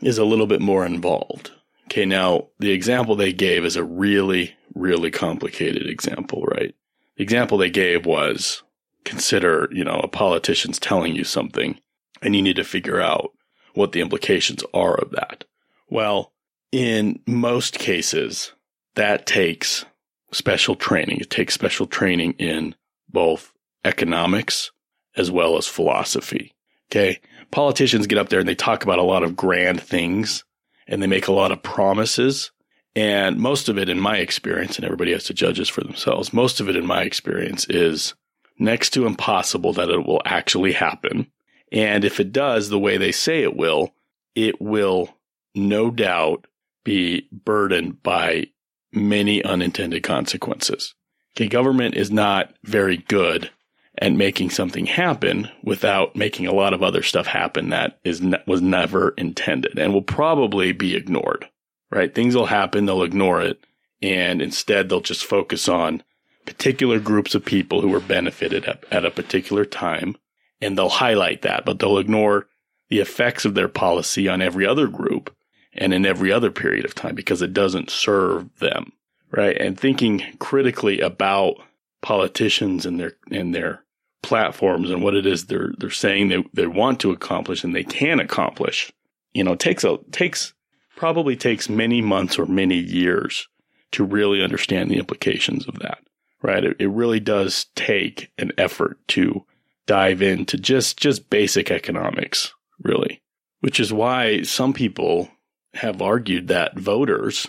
is 0.00 0.18
a 0.18 0.24
little 0.24 0.46
bit 0.46 0.60
more 0.60 0.84
involved. 0.84 1.50
Okay, 1.86 2.04
now 2.04 2.48
the 2.58 2.70
example 2.70 3.16
they 3.16 3.32
gave 3.32 3.64
is 3.64 3.76
a 3.76 3.84
really 3.84 4.54
really 4.74 5.10
complicated 5.10 5.88
example, 5.88 6.42
right? 6.44 6.74
The 7.16 7.22
example 7.22 7.58
they 7.58 7.70
gave 7.70 8.06
was 8.06 8.62
consider, 9.04 9.68
you 9.70 9.84
know, 9.84 10.00
a 10.02 10.08
politician's 10.08 10.78
telling 10.78 11.14
you 11.14 11.24
something 11.24 11.78
and 12.22 12.34
you 12.34 12.42
need 12.42 12.56
to 12.56 12.64
figure 12.64 13.00
out 13.00 13.32
what 13.74 13.92
the 13.92 14.00
implications 14.00 14.64
are 14.72 14.94
of 14.94 15.10
that. 15.10 15.44
Well, 15.88 16.32
in 16.72 17.20
most 17.26 17.78
cases, 17.78 18.52
that 18.94 19.26
takes 19.26 19.84
special 20.32 20.74
training. 20.74 21.18
It 21.20 21.30
takes 21.30 21.54
special 21.54 21.86
training 21.86 22.32
in 22.38 22.74
both 23.08 23.52
economics 23.84 24.72
as 25.16 25.30
well 25.30 25.56
as 25.56 25.66
philosophy. 25.66 26.52
Okay. 26.90 27.20
Politicians 27.50 28.06
get 28.06 28.18
up 28.18 28.28
there 28.28 28.40
and 28.40 28.48
they 28.48 28.54
talk 28.54 28.82
about 28.82 28.98
a 28.98 29.02
lot 29.02 29.22
of 29.22 29.36
grand 29.36 29.80
things 29.80 30.44
and 30.86 31.02
they 31.02 31.06
make 31.06 31.28
a 31.28 31.32
lot 31.32 31.52
of 31.52 31.62
promises. 31.62 32.50
And 32.96 33.38
most 33.38 33.68
of 33.68 33.76
it, 33.76 33.88
in 33.88 33.98
my 33.98 34.18
experience, 34.18 34.76
and 34.76 34.84
everybody 34.84 35.12
has 35.12 35.24
to 35.24 35.34
judge 35.34 35.58
this 35.58 35.68
for 35.68 35.82
themselves, 35.82 36.32
most 36.32 36.60
of 36.60 36.68
it, 36.68 36.76
in 36.76 36.86
my 36.86 37.02
experience, 37.02 37.66
is 37.68 38.14
next 38.58 38.90
to 38.90 39.06
impossible 39.06 39.72
that 39.72 39.90
it 39.90 40.06
will 40.06 40.22
actually 40.24 40.72
happen. 40.72 41.30
And 41.72 42.04
if 42.04 42.20
it 42.20 42.32
does 42.32 42.68
the 42.68 42.78
way 42.78 42.96
they 42.96 43.10
say 43.10 43.42
it 43.42 43.56
will, 43.56 43.94
it 44.34 44.60
will 44.60 45.16
no 45.54 45.90
doubt 45.90 46.46
be 46.84 47.28
burdened 47.32 48.02
by 48.02 48.46
many 48.92 49.42
unintended 49.42 50.02
consequences. 50.02 50.94
Okay, 51.36 51.48
government 51.48 51.96
is 51.96 52.12
not 52.12 52.54
very 52.62 52.98
good 52.98 53.50
at 53.98 54.12
making 54.12 54.50
something 54.50 54.86
happen 54.86 55.48
without 55.62 56.14
making 56.16 56.46
a 56.46 56.54
lot 56.54 56.74
of 56.74 56.82
other 56.82 57.02
stuff 57.02 57.26
happen 57.26 57.70
that 57.70 57.98
is 58.04 58.20
ne- 58.20 58.42
was 58.46 58.60
never 58.60 59.10
intended 59.16 59.78
and 59.78 59.92
will 59.92 60.02
probably 60.02 60.72
be 60.72 60.94
ignored. 60.94 61.48
Right? 61.94 62.14
Things 62.14 62.34
will 62.34 62.46
happen, 62.46 62.86
they'll 62.86 63.04
ignore 63.04 63.40
it, 63.40 63.64
and 64.02 64.42
instead 64.42 64.88
they'll 64.88 65.00
just 65.00 65.24
focus 65.24 65.68
on 65.68 66.02
particular 66.44 66.98
groups 66.98 67.34
of 67.34 67.44
people 67.44 67.80
who 67.80 67.88
were 67.88 68.00
benefited 68.00 68.64
at, 68.64 68.84
at 68.90 69.04
a 69.04 69.10
particular 69.10 69.64
time 69.64 70.16
and 70.60 70.76
they'll 70.76 70.88
highlight 70.88 71.42
that, 71.42 71.64
but 71.64 71.78
they'll 71.78 71.98
ignore 71.98 72.46
the 72.88 73.00
effects 73.00 73.44
of 73.44 73.54
their 73.54 73.68
policy 73.68 74.28
on 74.28 74.42
every 74.42 74.66
other 74.66 74.86
group 74.86 75.34
and 75.72 75.92
in 75.92 76.06
every 76.06 76.32
other 76.32 76.50
period 76.50 76.84
of 76.84 76.94
time 76.94 77.14
because 77.14 77.42
it 77.42 77.52
doesn't 77.52 77.90
serve 77.90 78.58
them. 78.58 78.92
Right. 79.30 79.56
And 79.60 79.78
thinking 79.78 80.22
critically 80.38 81.00
about 81.00 81.56
politicians 82.02 82.86
and 82.86 83.00
their, 83.00 83.14
and 83.30 83.54
their 83.54 83.82
platforms 84.22 84.90
and 84.90 85.02
what 85.02 85.14
it 85.14 85.26
is 85.26 85.46
they're, 85.46 85.72
they're 85.76 85.90
saying 85.90 86.28
they, 86.28 86.44
they 86.54 86.66
want 86.66 87.00
to 87.00 87.10
accomplish 87.10 87.64
and 87.64 87.74
they 87.74 87.84
can 87.84 88.20
accomplish, 88.20 88.92
you 89.32 89.42
know, 89.42 89.54
takes 89.56 89.82
a, 89.82 89.98
takes, 90.12 90.53
probably 90.96 91.36
takes 91.36 91.68
many 91.68 92.00
months 92.02 92.38
or 92.38 92.46
many 92.46 92.78
years 92.78 93.48
to 93.92 94.04
really 94.04 94.42
understand 94.42 94.90
the 94.90 94.98
implications 94.98 95.66
of 95.68 95.78
that. 95.80 95.98
Right. 96.42 96.64
It, 96.64 96.76
it 96.78 96.88
really 96.88 97.20
does 97.20 97.66
take 97.74 98.30
an 98.36 98.52
effort 98.58 98.98
to 99.08 99.46
dive 99.86 100.20
into 100.20 100.58
just, 100.58 100.98
just 100.98 101.30
basic 101.30 101.70
economics, 101.70 102.52
really, 102.82 103.22
which 103.60 103.80
is 103.80 103.92
why 103.92 104.42
some 104.42 104.72
people 104.72 105.30
have 105.74 106.02
argued 106.02 106.48
that 106.48 106.78
voters 106.78 107.46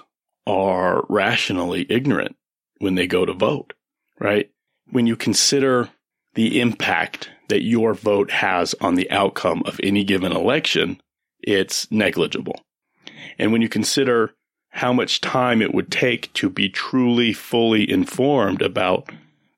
are 0.48 1.04
rationally 1.10 1.86
ignorant 1.90 2.36
when 2.80 2.96
they 2.96 3.08
go 3.08 3.26
to 3.26 3.34
vote, 3.34 3.74
right? 4.20 4.50
When 4.92 5.08
you 5.08 5.16
consider 5.16 5.90
the 6.36 6.62
impact 6.62 7.30
that 7.50 7.64
your 7.64 7.94
vote 7.94 8.32
has 8.32 8.76
on 8.82 8.96
the 8.96 9.10
outcome 9.12 9.64
of 9.66 9.80
any 9.84 10.04
given 10.04 10.32
election, 10.32 11.02
it's 11.42 11.90
negligible. 11.92 12.65
And 13.38 13.52
when 13.52 13.62
you 13.62 13.70
consider 13.70 14.34
how 14.70 14.92
much 14.92 15.22
time 15.22 15.62
it 15.62 15.74
would 15.74 15.92
take 15.92 16.32
to 16.34 16.50
be 16.50 16.70
truly 16.70 17.34
fully 17.34 17.90
informed 17.90 18.62
about 18.62 19.10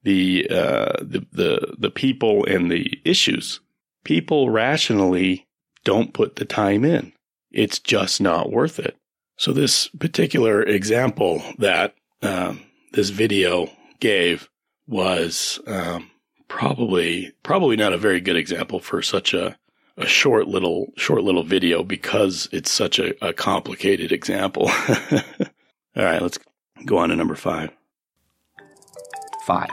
the, 0.04 0.48
uh, 0.50 0.94
the, 1.02 1.26
the, 1.32 1.76
the 1.78 1.90
people 1.90 2.46
and 2.46 2.72
the 2.72 3.00
issues, 3.04 3.60
people 4.04 4.50
rationally 4.50 5.48
don't 5.84 6.14
put 6.14 6.36
the 6.36 6.46
time 6.46 6.86
in 6.86 7.14
it's 7.52 7.80
just 7.80 8.22
not 8.22 8.52
worth 8.52 8.80
it. 8.80 8.96
So 9.38 9.52
this 9.52 9.88
particular 9.88 10.62
example 10.64 11.42
that 11.58 11.96
um, 12.22 12.64
this 12.94 13.10
video 13.10 13.70
gave 14.00 14.50
was 14.88 15.60
um, 15.68 16.10
probably 16.48 17.34
probably 17.44 17.76
not 17.76 17.94
a 17.94 17.98
very 17.98 18.22
good 18.22 18.36
example 18.36 18.80
for 18.80 19.02
such 19.02 19.34
a 19.34 19.58
a 19.98 20.06
short 20.06 20.48
little 20.48 20.88
short 20.96 21.24
little 21.24 21.44
video 21.44 21.84
because 21.84 22.48
it's 22.51 22.72
such 22.72 23.00
a, 23.00 23.13
a 23.25 23.34
complicated 23.34 24.12
example. 24.12 24.70
All 25.12 26.04
right, 26.04 26.22
let's 26.22 26.38
go 26.86 26.98
on 26.98 27.10
to 27.10 27.16
number 27.16 27.36
five. 27.36 27.72
Five. 29.46 29.72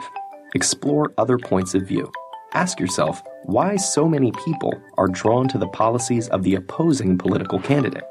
Explore 0.54 1.12
other 1.19 1.37
points 1.37 1.75
of 1.75 1.87
view. 1.87 2.11
Ask 2.54 2.78
yourself 2.78 3.21
why 3.43 3.76
so 3.76 4.09
many 4.09 4.33
people 4.45 4.73
are 4.97 5.09
drawn 5.09 5.49
to 5.49 5.59
the 5.59 5.69
policies 5.69 6.28
of 6.28 6.43
the 6.45 6.54
opposing 6.54 7.19
political 7.19 7.59
candidate. 7.59 8.04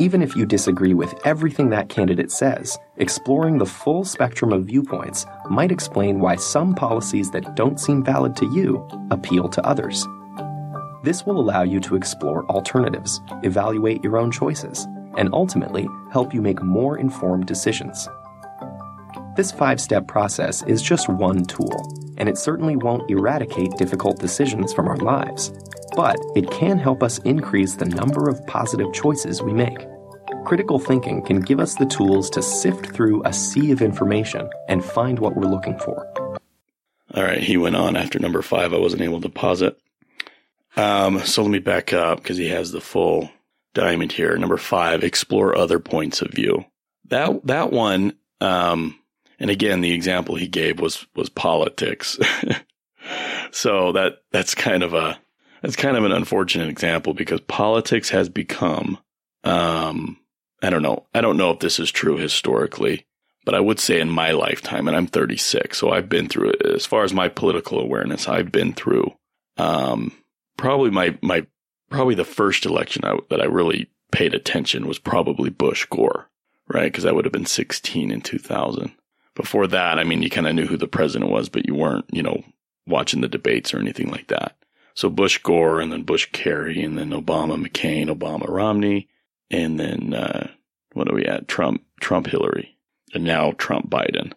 Even 0.00 0.22
if 0.22 0.34
you 0.34 0.44
disagree 0.44 0.92
with 0.92 1.14
everything 1.24 1.70
that 1.70 1.88
candidate 1.88 2.32
says, 2.32 2.76
exploring 2.96 3.58
the 3.58 3.66
full 3.66 4.04
spectrum 4.04 4.52
of 4.52 4.66
viewpoints 4.66 5.24
might 5.48 5.70
explain 5.70 6.18
why 6.18 6.34
some 6.34 6.74
policies 6.74 7.30
that 7.30 7.54
don't 7.54 7.78
seem 7.78 8.02
valid 8.02 8.34
to 8.36 8.46
you 8.52 8.86
appeal 9.12 9.48
to 9.48 9.64
others. 9.64 10.04
This 11.04 11.26
will 11.26 11.38
allow 11.38 11.64
you 11.64 11.80
to 11.80 11.96
explore 11.96 12.46
alternatives, 12.46 13.20
evaluate 13.42 14.02
your 14.02 14.16
own 14.16 14.30
choices, 14.30 14.86
and 15.18 15.28
ultimately 15.34 15.86
help 16.10 16.32
you 16.32 16.40
make 16.40 16.62
more 16.62 16.96
informed 16.96 17.44
decisions. 17.44 18.08
This 19.36 19.52
five 19.52 19.82
step 19.82 20.08
process 20.08 20.62
is 20.62 20.80
just 20.80 21.10
one 21.10 21.44
tool, 21.44 22.14
and 22.16 22.26
it 22.26 22.38
certainly 22.38 22.76
won't 22.76 23.10
eradicate 23.10 23.76
difficult 23.76 24.18
decisions 24.18 24.72
from 24.72 24.88
our 24.88 24.96
lives, 24.96 25.52
but 25.94 26.16
it 26.34 26.50
can 26.50 26.78
help 26.78 27.02
us 27.02 27.18
increase 27.18 27.74
the 27.74 27.84
number 27.84 28.30
of 28.30 28.44
positive 28.46 28.90
choices 28.94 29.42
we 29.42 29.52
make. 29.52 29.86
Critical 30.46 30.78
thinking 30.78 31.20
can 31.20 31.40
give 31.40 31.60
us 31.60 31.74
the 31.74 31.84
tools 31.84 32.30
to 32.30 32.40
sift 32.40 32.94
through 32.94 33.22
a 33.26 33.32
sea 33.34 33.72
of 33.72 33.82
information 33.82 34.48
and 34.68 34.82
find 34.82 35.18
what 35.18 35.36
we're 35.36 35.50
looking 35.50 35.78
for. 35.80 36.10
All 37.14 37.24
right, 37.24 37.42
he 37.42 37.58
went 37.58 37.76
on 37.76 37.94
after 37.94 38.18
number 38.18 38.40
five. 38.40 38.72
I 38.72 38.78
wasn't 38.78 39.02
able 39.02 39.20
to 39.20 39.28
pause 39.28 39.60
it. 39.60 39.78
Um, 40.76 41.20
so 41.20 41.42
let 41.42 41.50
me 41.50 41.58
back 41.60 41.92
up 41.92 42.18
because 42.18 42.36
he 42.36 42.48
has 42.48 42.72
the 42.72 42.80
full 42.80 43.30
diamond 43.74 44.12
here. 44.12 44.36
Number 44.36 44.56
five, 44.56 45.04
explore 45.04 45.56
other 45.56 45.78
points 45.78 46.22
of 46.22 46.30
view. 46.30 46.64
That 47.08 47.46
that 47.46 47.70
one 47.70 48.14
um, 48.40 48.98
and 49.38 49.50
again, 49.50 49.80
the 49.80 49.92
example 49.92 50.36
he 50.36 50.48
gave 50.48 50.80
was, 50.80 51.06
was 51.14 51.28
politics. 51.28 52.18
so 53.50 53.92
that, 53.92 54.18
that's 54.30 54.54
kind 54.54 54.82
of 54.82 54.94
a, 54.94 55.18
that's 55.62 55.76
kind 55.76 55.96
of 55.96 56.04
an 56.04 56.12
unfortunate 56.12 56.68
example 56.68 57.14
because 57.14 57.40
politics 57.40 58.10
has 58.10 58.28
become, 58.28 58.98
um, 59.44 60.18
I 60.62 60.70
don't 60.70 60.82
know. 60.82 61.06
I 61.14 61.20
don't 61.20 61.36
know 61.36 61.50
if 61.50 61.60
this 61.60 61.78
is 61.78 61.90
true 61.90 62.16
historically, 62.16 63.06
but 63.44 63.54
I 63.54 63.60
would 63.60 63.80
say 63.80 64.00
in 64.00 64.08
my 64.08 64.32
lifetime, 64.32 64.88
and 64.88 64.96
I'm 64.96 65.06
36, 65.06 65.76
so 65.76 65.90
I've 65.90 66.08
been 66.08 66.28
through 66.28 66.50
it. 66.50 66.66
As 66.66 66.86
far 66.86 67.04
as 67.04 67.12
my 67.12 67.28
political 67.28 67.80
awareness, 67.80 68.28
I've 68.28 68.52
been 68.52 68.72
through, 68.72 69.12
um, 69.56 70.12
probably 70.56 70.90
my, 70.90 71.18
my, 71.22 71.46
probably 71.90 72.14
the 72.14 72.24
first 72.24 72.66
election 72.66 73.04
I, 73.04 73.18
that 73.30 73.40
I 73.40 73.44
really 73.44 73.90
paid 74.12 74.34
attention 74.34 74.86
was 74.86 74.98
probably 74.98 75.50
Bush 75.50 75.86
Gore, 75.86 76.28
right? 76.68 76.92
Cause 76.92 77.04
I 77.04 77.12
would 77.12 77.24
have 77.24 77.32
been 77.32 77.46
16 77.46 78.10
in 78.10 78.20
2000 78.20 78.92
before 79.34 79.66
that, 79.68 79.98
I 79.98 80.04
mean, 80.04 80.22
you 80.22 80.30
kind 80.30 80.46
of 80.46 80.54
knew 80.54 80.66
who 80.66 80.76
the 80.76 80.86
president 80.86 81.30
was, 81.30 81.48
but 81.48 81.66
you 81.66 81.74
weren't, 81.74 82.04
you 82.12 82.22
know, 82.22 82.42
watching 82.86 83.20
the 83.20 83.28
debates 83.28 83.74
or 83.74 83.78
anything 83.78 84.10
like 84.10 84.28
that. 84.28 84.56
So 84.94 85.10
Bush 85.10 85.38
Gore 85.38 85.80
and 85.80 85.92
then 85.92 86.04
Bush 86.04 86.28
Kerry 86.32 86.82
and 86.82 86.96
then 86.96 87.10
Obama 87.10 87.60
McCain, 87.60 88.06
Obama 88.06 88.48
Romney, 88.48 89.08
and 89.50 89.78
then, 89.78 90.14
uh, 90.14 90.50
what 90.92 91.10
are 91.10 91.14
we 91.14 91.24
at? 91.26 91.48
Trump, 91.48 91.82
Trump 92.00 92.28
Hillary. 92.28 92.76
and 93.12 93.24
now 93.24 93.52
Trump 93.52 93.90
Biden, 93.90 94.32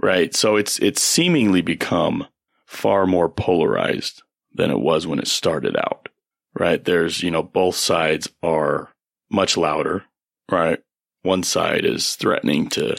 right? 0.00 0.34
So 0.34 0.56
it's, 0.56 0.78
it's 0.78 1.02
seemingly 1.02 1.60
become 1.62 2.26
far 2.66 3.06
more 3.06 3.28
polarized 3.28 4.22
than 4.54 4.70
it 4.70 4.80
was 4.80 5.06
when 5.06 5.18
it 5.18 5.28
started 5.28 5.76
out, 5.76 6.08
right? 6.54 6.84
There's, 6.84 7.22
you 7.22 7.30
know, 7.30 7.42
both 7.42 7.76
sides 7.76 8.28
are 8.42 8.92
much 9.30 9.56
louder, 9.56 10.04
right? 10.50 10.80
One 11.22 11.42
side 11.42 11.84
is 11.84 12.14
threatening 12.16 12.68
to 12.70 12.96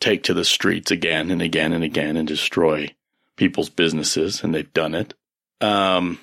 take 0.00 0.24
to 0.24 0.34
the 0.34 0.44
streets 0.44 0.90
again 0.90 1.30
and 1.30 1.40
again 1.40 1.72
and 1.72 1.84
again 1.84 2.16
and 2.16 2.26
destroy 2.26 2.94
people's 3.36 3.70
businesses, 3.70 4.42
and 4.42 4.54
they've 4.54 4.72
done 4.72 4.94
it. 4.94 5.14
Um, 5.60 6.18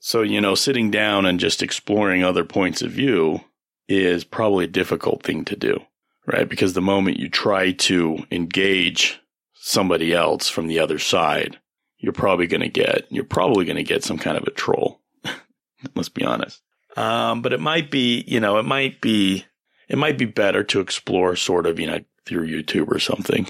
so, 0.00 0.22
you 0.22 0.40
know, 0.40 0.54
sitting 0.54 0.90
down 0.90 1.26
and 1.26 1.40
just 1.40 1.62
exploring 1.62 2.22
other 2.22 2.44
points 2.44 2.82
of 2.82 2.90
view 2.90 3.40
is 3.88 4.24
probably 4.24 4.64
a 4.64 4.68
difficult 4.68 5.22
thing 5.22 5.44
to 5.46 5.56
do, 5.56 5.80
right? 6.26 6.48
Because 6.48 6.72
the 6.72 6.80
moment 6.80 7.18
you 7.18 7.28
try 7.28 7.72
to 7.72 8.18
engage 8.30 9.20
somebody 9.54 10.12
else 10.12 10.48
from 10.48 10.68
the 10.68 10.78
other 10.78 10.98
side, 10.98 11.58
you're 11.98 12.12
probably 12.12 12.46
going 12.46 12.60
to 12.60 12.68
get, 12.68 13.06
you're 13.10 13.24
probably 13.24 13.64
going 13.64 13.76
to 13.76 13.82
get 13.82 14.04
some 14.04 14.18
kind 14.18 14.36
of 14.36 14.44
a 14.44 14.50
troll. 14.50 15.00
Let's 15.94 16.08
be 16.08 16.24
honest. 16.24 16.62
Um, 16.96 17.42
but 17.42 17.52
it 17.52 17.60
might 17.60 17.90
be, 17.90 18.24
you 18.26 18.40
know, 18.40 18.58
it 18.58 18.64
might 18.64 19.00
be, 19.00 19.44
it 19.88 19.98
might 19.98 20.18
be 20.18 20.24
better 20.24 20.64
to 20.64 20.80
explore 20.80 21.36
sort 21.36 21.66
of, 21.66 21.78
you 21.78 21.86
know, 21.86 22.00
through 22.24 22.48
YouTube 22.48 22.88
or 22.88 22.98
something. 22.98 23.46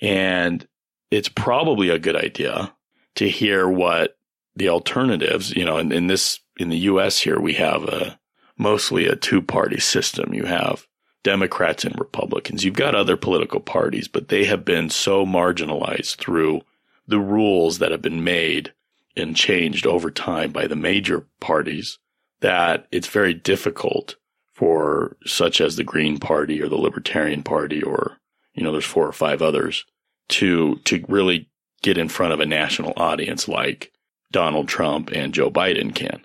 And 0.00 0.66
it's 1.10 1.28
probably 1.28 1.90
a 1.90 1.98
good 1.98 2.16
idea 2.16 2.74
to 3.16 3.28
hear 3.28 3.68
what 3.68 4.16
the 4.56 4.68
alternatives, 4.68 5.50
you 5.54 5.64
know, 5.64 5.78
in, 5.78 5.92
in 5.92 6.06
this, 6.06 6.40
in 6.58 6.68
the 6.68 6.78
US 6.78 7.18
here, 7.18 7.40
we 7.40 7.54
have 7.54 7.84
a 7.84 8.18
mostly 8.56 9.06
a 9.06 9.16
two 9.16 9.42
party 9.42 9.80
system. 9.80 10.34
You 10.34 10.44
have 10.44 10.86
Democrats 11.22 11.84
and 11.84 11.98
Republicans. 11.98 12.64
You've 12.64 12.74
got 12.74 12.94
other 12.94 13.16
political 13.16 13.60
parties, 13.60 14.08
but 14.08 14.28
they 14.28 14.44
have 14.44 14.64
been 14.64 14.90
so 14.90 15.24
marginalized 15.24 16.16
through 16.16 16.62
the 17.06 17.18
rules 17.18 17.78
that 17.78 17.90
have 17.90 18.02
been 18.02 18.24
made 18.24 18.72
and 19.16 19.36
changed 19.36 19.86
over 19.86 20.10
time 20.10 20.52
by 20.52 20.66
the 20.66 20.76
major 20.76 21.26
parties 21.40 21.98
that 22.40 22.86
it's 22.90 23.08
very 23.08 23.34
difficult 23.34 24.16
for 24.52 25.16
such 25.24 25.60
as 25.60 25.76
the 25.76 25.84
Green 25.84 26.18
Party 26.18 26.62
or 26.62 26.68
the 26.68 26.76
Libertarian 26.76 27.42
Party 27.42 27.82
or, 27.82 28.18
you 28.54 28.62
know, 28.62 28.72
there's 28.72 28.84
four 28.84 29.06
or 29.06 29.12
five 29.12 29.42
others 29.42 29.84
to, 30.28 30.76
to 30.84 31.04
really 31.08 31.48
get 31.82 31.98
in 31.98 32.08
front 32.08 32.32
of 32.32 32.40
a 32.40 32.46
national 32.46 32.92
audience 32.96 33.48
like 33.48 33.92
Donald 34.30 34.68
Trump 34.68 35.10
and 35.12 35.34
Joe 35.34 35.50
Biden 35.50 35.94
can. 35.94 36.24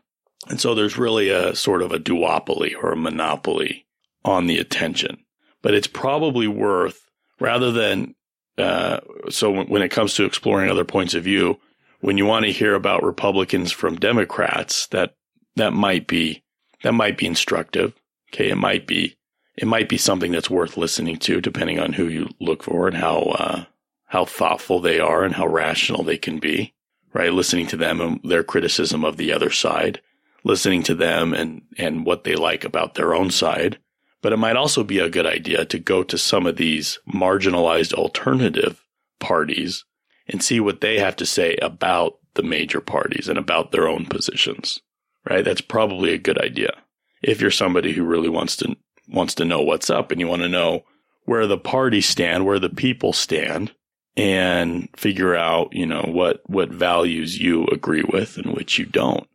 And 0.50 0.62
so 0.62 0.75
there's 0.75 0.98
really 0.98 1.29
a 1.29 1.55
sort 1.55 1.81
of 1.81 1.91
a 1.91 2.00
duopoly 2.00 2.74
or 2.75 2.91
a 2.91 2.98
monopoly 2.98 3.86
on 4.24 4.48
the 4.48 4.60
attention, 4.60 5.17
but 5.62 5.74
it's 5.74 5.88
probably 5.88 6.48
worth 6.48 7.10
rather 7.39 7.72
than, 7.72 8.15
uh, 8.57 8.99
so 9.29 9.63
when 9.63 9.81
it 9.81 9.91
comes 9.91 10.15
to 10.15 10.25
exploring 10.25 10.69
other 10.69 10.85
points 10.85 11.13
of 11.13 11.23
view, 11.23 11.59
when 12.01 12.17
you 12.17 12.25
want 12.25 12.45
to 12.45 12.51
hear 12.51 12.75
about 12.75 13.03
Republicans 13.03 13.71
from 13.71 13.95
Democrats, 13.95 14.87
that, 14.87 15.15
that 15.55 15.73
might 15.73 16.07
be, 16.07 16.43
that 16.83 16.93
might 16.93 17.17
be 17.17 17.25
instructive. 17.25 17.93
Okay. 18.33 18.49
It 18.49 18.57
might 18.57 18.87
be, 18.87 19.17
it 19.55 19.67
might 19.67 19.89
be 19.89 19.97
something 19.97 20.31
that's 20.31 20.49
worth 20.49 20.77
listening 20.77 21.17
to 21.17 21.41
depending 21.41 21.79
on 21.79 21.93
who 21.93 22.07
you 22.07 22.29
look 22.39 22.63
for 22.63 22.87
and 22.87 22.97
how, 22.97 23.19
uh, 23.19 23.65
how 24.05 24.25
thoughtful 24.25 24.79
they 24.79 24.99
are 24.99 25.23
and 25.23 25.35
how 25.35 25.47
rational 25.47 26.03
they 26.03 26.17
can 26.17 26.39
be, 26.39 26.73
right? 27.13 27.33
Listening 27.33 27.67
to 27.67 27.77
them 27.77 27.99
and 27.99 28.19
their 28.23 28.43
criticism 28.43 29.03
of 29.03 29.17
the 29.17 29.33
other 29.33 29.49
side 29.49 30.01
listening 30.47 30.81
to 30.83 30.95
them 30.95 31.33
and, 31.33 31.61
and 31.77 32.05
what 32.05 32.23
they 32.23 32.35
like 32.35 32.63
about 32.63 32.95
their 32.95 33.13
own 33.13 33.29
side. 33.29 33.77
But 34.27 34.34
it 34.34 34.39
might 34.39 34.57
also 34.57 34.84
be 34.84 35.00
a 35.00 35.10
good 35.10 35.25
idea 35.25 35.63
to 35.63 35.79
go 35.79 36.03
to 36.03 36.17
some 36.17 36.48
of 36.48 36.57
these 36.57 37.00
marginalized 37.10 37.93
alternative 37.93 38.84
parties 39.22 39.86
and 40.27 40.43
see 40.43 40.60
what 40.60 40.81
they 40.81 41.00
have 41.00 41.15
to 41.15 41.25
say 41.25 41.55
about 41.62 42.17
the 42.34 42.43
major 42.43 42.81
parties 42.81 43.29
and 43.29 43.39
about 43.39 43.72
their 43.72 43.88
own 43.88 44.05
positions. 44.05 44.81
Right? 45.30 45.45
That's 45.45 45.62
probably 45.62 46.13
a 46.13 46.17
good 46.17 46.41
idea. 46.41 46.71
If 47.23 47.39
you're 47.39 47.51
somebody 47.51 47.93
who 47.93 48.04
really 48.04 48.28
wants 48.28 48.58
to 48.58 48.75
wants 49.08 49.34
to 49.36 49.45
know 49.45 49.62
what's 49.62 49.89
up 49.89 50.12
and 50.12 50.19
you 50.19 50.28
want 50.28 50.41
to 50.41 50.49
know 50.49 50.84
where 51.23 51.47
the 51.47 51.58
parties 51.58 52.10
stand, 52.10 52.45
where 52.45 52.60
the 52.60 52.67
people 52.67 53.13
stand, 53.13 53.73
and 54.17 54.89
figure 54.93 55.38
out, 55.38 55.69
you 55.71 55.86
know, 55.86 56.04
what 56.06 56.41
what 56.47 56.67
values 56.67 57.39
you 57.39 57.65
agree 57.67 58.04
with 58.04 58.36
and 58.36 58.54
which 58.54 58.78
you 58.78 58.86
don't. 58.86 59.25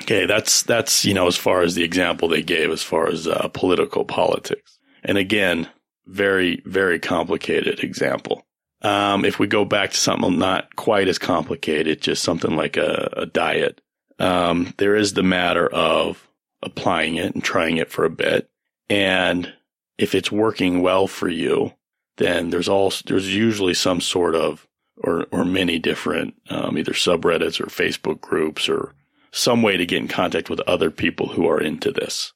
Okay, 0.00 0.24
that's 0.24 0.62
that's 0.62 1.04
you 1.04 1.12
know 1.12 1.26
as 1.26 1.36
far 1.36 1.62
as 1.62 1.74
the 1.74 1.84
example 1.84 2.28
they 2.28 2.42
gave 2.42 2.70
as 2.70 2.82
far 2.82 3.08
as 3.08 3.26
uh, 3.26 3.48
political 3.48 4.04
politics, 4.04 4.78
and 5.04 5.18
again, 5.18 5.68
very 6.06 6.62
very 6.64 6.98
complicated 6.98 7.84
example. 7.84 8.46
Um, 8.80 9.24
if 9.24 9.38
we 9.38 9.46
go 9.46 9.64
back 9.64 9.90
to 9.90 9.96
something 9.96 10.38
not 10.38 10.74
quite 10.76 11.08
as 11.08 11.18
complicated, 11.18 12.00
just 12.00 12.22
something 12.22 12.56
like 12.56 12.76
a, 12.76 13.12
a 13.16 13.26
diet, 13.26 13.80
um, 14.18 14.74
there 14.78 14.96
is 14.96 15.12
the 15.12 15.22
matter 15.22 15.68
of 15.68 16.26
applying 16.62 17.16
it 17.16 17.34
and 17.34 17.44
trying 17.44 17.76
it 17.76 17.90
for 17.90 18.04
a 18.04 18.10
bit, 18.10 18.50
and 18.88 19.52
if 19.98 20.14
it's 20.14 20.32
working 20.32 20.80
well 20.80 21.06
for 21.06 21.28
you, 21.28 21.74
then 22.16 22.48
there's 22.48 22.68
all 22.68 22.92
there's 23.06 23.34
usually 23.34 23.74
some 23.74 24.00
sort 24.00 24.34
of 24.34 24.66
or 24.96 25.26
or 25.30 25.44
many 25.44 25.78
different 25.78 26.34
um, 26.48 26.78
either 26.78 26.92
subreddits 26.92 27.60
or 27.60 27.66
Facebook 27.66 28.22
groups 28.22 28.70
or 28.70 28.94
some 29.32 29.62
way 29.62 29.76
to 29.76 29.86
get 29.86 29.98
in 29.98 30.08
contact 30.08 30.48
with 30.48 30.60
other 30.60 30.90
people 30.90 31.28
who 31.28 31.48
are 31.48 31.60
into 31.60 31.90
this 31.90 32.32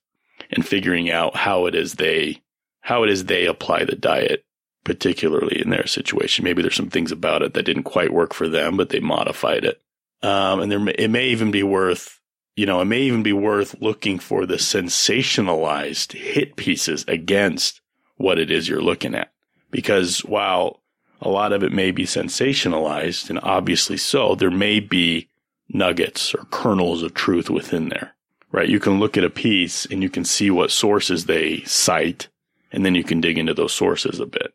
and 0.50 0.66
figuring 0.66 1.10
out 1.10 1.36
how 1.36 1.66
it 1.66 1.74
is 1.74 1.94
they 1.94 2.42
how 2.80 3.02
it 3.02 3.10
is 3.10 3.24
they 3.26 3.46
apply 3.46 3.84
the 3.84 3.94
diet 3.94 4.44
particularly 4.84 5.60
in 5.60 5.70
their 5.70 5.86
situation. 5.88 6.44
Maybe 6.44 6.62
there's 6.62 6.76
some 6.76 6.90
things 6.90 7.10
about 7.10 7.42
it 7.42 7.54
that 7.54 7.64
didn't 7.64 7.82
quite 7.82 8.12
work 8.12 8.32
for 8.32 8.48
them 8.48 8.76
but 8.76 8.88
they 8.88 9.00
modified 9.00 9.64
it. 9.64 9.80
Um, 10.22 10.60
and 10.60 10.72
there 10.72 10.80
may, 10.80 10.92
it 10.92 11.10
may 11.10 11.28
even 11.28 11.50
be 11.50 11.62
worth 11.62 12.20
you 12.56 12.64
know 12.64 12.80
it 12.80 12.86
may 12.86 13.02
even 13.02 13.22
be 13.22 13.34
worth 13.34 13.76
looking 13.80 14.18
for 14.18 14.46
the 14.46 14.56
sensationalized 14.56 16.12
hit 16.12 16.56
pieces 16.56 17.04
against 17.06 17.82
what 18.16 18.38
it 18.38 18.50
is 18.50 18.68
you're 18.68 18.80
looking 18.80 19.14
at. 19.14 19.32
Because 19.70 20.20
while 20.20 20.80
a 21.20 21.28
lot 21.28 21.52
of 21.52 21.62
it 21.62 21.72
may 21.72 21.90
be 21.90 22.04
sensationalized 22.04 23.28
and 23.28 23.38
obviously 23.42 23.98
so 23.98 24.34
there 24.34 24.50
may 24.50 24.80
be 24.80 25.28
nuggets 25.68 26.34
or 26.34 26.44
kernels 26.50 27.02
of 27.02 27.14
truth 27.14 27.50
within 27.50 27.88
there, 27.88 28.14
right? 28.52 28.68
You 28.68 28.80
can 28.80 28.98
look 28.98 29.16
at 29.16 29.24
a 29.24 29.30
piece 29.30 29.86
and 29.86 30.02
you 30.02 30.10
can 30.10 30.24
see 30.24 30.50
what 30.50 30.70
sources 30.70 31.26
they 31.26 31.62
cite, 31.62 32.28
and 32.72 32.84
then 32.84 32.94
you 32.94 33.04
can 33.04 33.20
dig 33.20 33.38
into 33.38 33.54
those 33.54 33.72
sources 33.72 34.20
a 34.20 34.26
bit. 34.26 34.54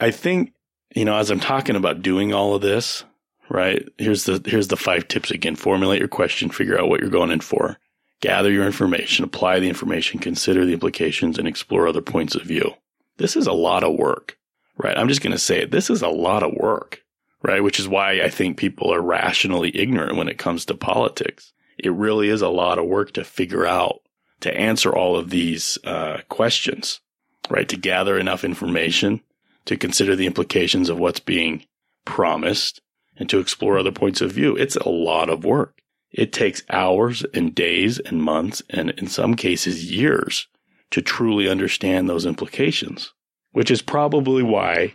I 0.00 0.10
think, 0.10 0.52
you 0.94 1.04
know, 1.04 1.16
as 1.16 1.30
I'm 1.30 1.40
talking 1.40 1.76
about 1.76 2.02
doing 2.02 2.32
all 2.32 2.54
of 2.54 2.62
this, 2.62 3.04
right? 3.48 3.86
Here's 3.98 4.24
the, 4.24 4.42
here's 4.44 4.68
the 4.68 4.76
five 4.76 5.08
tips 5.08 5.30
again. 5.30 5.56
Formulate 5.56 5.98
your 5.98 6.08
question, 6.08 6.50
figure 6.50 6.78
out 6.78 6.88
what 6.88 7.00
you're 7.00 7.10
going 7.10 7.30
in 7.30 7.40
for, 7.40 7.78
gather 8.20 8.50
your 8.50 8.66
information, 8.66 9.24
apply 9.24 9.60
the 9.60 9.68
information, 9.68 10.20
consider 10.20 10.64
the 10.64 10.72
implications, 10.72 11.38
and 11.38 11.48
explore 11.48 11.88
other 11.88 12.02
points 12.02 12.34
of 12.34 12.42
view. 12.42 12.74
This 13.16 13.36
is 13.36 13.46
a 13.46 13.52
lot 13.52 13.84
of 13.84 13.96
work, 13.96 14.38
right? 14.76 14.96
I'm 14.96 15.08
just 15.08 15.22
going 15.22 15.32
to 15.32 15.38
say 15.38 15.60
it. 15.62 15.70
This 15.70 15.90
is 15.90 16.02
a 16.02 16.08
lot 16.08 16.42
of 16.42 16.52
work 16.54 17.02
right? 17.42 17.62
Which 17.62 17.78
is 17.78 17.88
why 17.88 18.20
I 18.20 18.28
think 18.28 18.56
people 18.56 18.92
are 18.92 19.00
rationally 19.00 19.76
ignorant 19.76 20.16
when 20.16 20.28
it 20.28 20.38
comes 20.38 20.64
to 20.66 20.74
politics. 20.74 21.52
It 21.78 21.92
really 21.92 22.28
is 22.28 22.42
a 22.42 22.48
lot 22.48 22.78
of 22.78 22.86
work 22.86 23.12
to 23.12 23.24
figure 23.24 23.66
out, 23.66 24.00
to 24.40 24.54
answer 24.54 24.94
all 24.94 25.16
of 25.16 25.30
these 25.30 25.78
uh, 25.84 26.18
questions, 26.28 27.00
right? 27.48 27.68
To 27.68 27.76
gather 27.76 28.18
enough 28.18 28.44
information, 28.44 29.20
to 29.66 29.76
consider 29.76 30.16
the 30.16 30.26
implications 30.26 30.88
of 30.88 30.98
what's 30.98 31.20
being 31.20 31.64
promised, 32.04 32.80
and 33.16 33.28
to 33.28 33.38
explore 33.38 33.78
other 33.78 33.92
points 33.92 34.20
of 34.20 34.32
view. 34.32 34.56
It's 34.56 34.76
a 34.76 34.88
lot 34.88 35.28
of 35.28 35.44
work. 35.44 35.82
It 36.10 36.32
takes 36.32 36.62
hours 36.70 37.24
and 37.34 37.54
days 37.54 37.98
and 37.98 38.22
months, 38.22 38.62
and 38.70 38.90
in 38.90 39.08
some 39.08 39.34
cases, 39.34 39.90
years 39.90 40.46
to 40.90 41.02
truly 41.02 41.48
understand 41.48 42.08
those 42.08 42.24
implications, 42.24 43.12
which 43.52 43.70
is 43.70 43.82
probably 43.82 44.42
why 44.42 44.94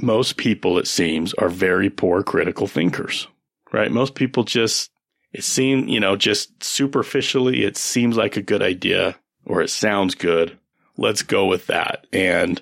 most 0.00 0.36
people, 0.36 0.78
it 0.78 0.86
seems, 0.86 1.34
are 1.34 1.48
very 1.48 1.90
poor 1.90 2.22
critical 2.22 2.66
thinkers, 2.66 3.28
right? 3.72 3.90
Most 3.90 4.14
people 4.14 4.44
just, 4.44 4.90
it 5.32 5.44
seems, 5.44 5.90
you 5.90 6.00
know, 6.00 6.16
just 6.16 6.62
superficially, 6.62 7.64
it 7.64 7.76
seems 7.76 8.16
like 8.16 8.36
a 8.36 8.42
good 8.42 8.62
idea 8.62 9.16
or 9.44 9.62
it 9.62 9.70
sounds 9.70 10.14
good. 10.14 10.58
Let's 10.96 11.22
go 11.22 11.46
with 11.46 11.66
that. 11.68 12.06
And 12.12 12.60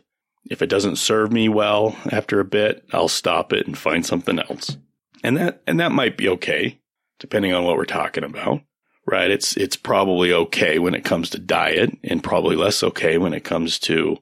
if 0.50 0.60
it 0.60 0.68
doesn't 0.68 0.96
serve 0.96 1.32
me 1.32 1.48
well 1.48 1.96
after 2.10 2.40
a 2.40 2.44
bit, 2.44 2.84
I'll 2.92 3.08
stop 3.08 3.52
it 3.52 3.66
and 3.66 3.78
find 3.78 4.04
something 4.04 4.38
else. 4.38 4.76
And 5.22 5.36
that, 5.38 5.62
and 5.66 5.80
that 5.80 5.92
might 5.92 6.18
be 6.18 6.28
okay, 6.30 6.78
depending 7.18 7.54
on 7.54 7.64
what 7.64 7.76
we're 7.76 7.86
talking 7.86 8.24
about, 8.24 8.60
right? 9.06 9.30
It's, 9.30 9.56
it's 9.56 9.76
probably 9.76 10.32
okay 10.32 10.78
when 10.78 10.94
it 10.94 11.04
comes 11.04 11.30
to 11.30 11.38
diet 11.38 11.96
and 12.04 12.22
probably 12.22 12.56
less 12.56 12.82
okay 12.82 13.16
when 13.16 13.32
it 13.32 13.44
comes 13.44 13.78
to, 13.80 14.18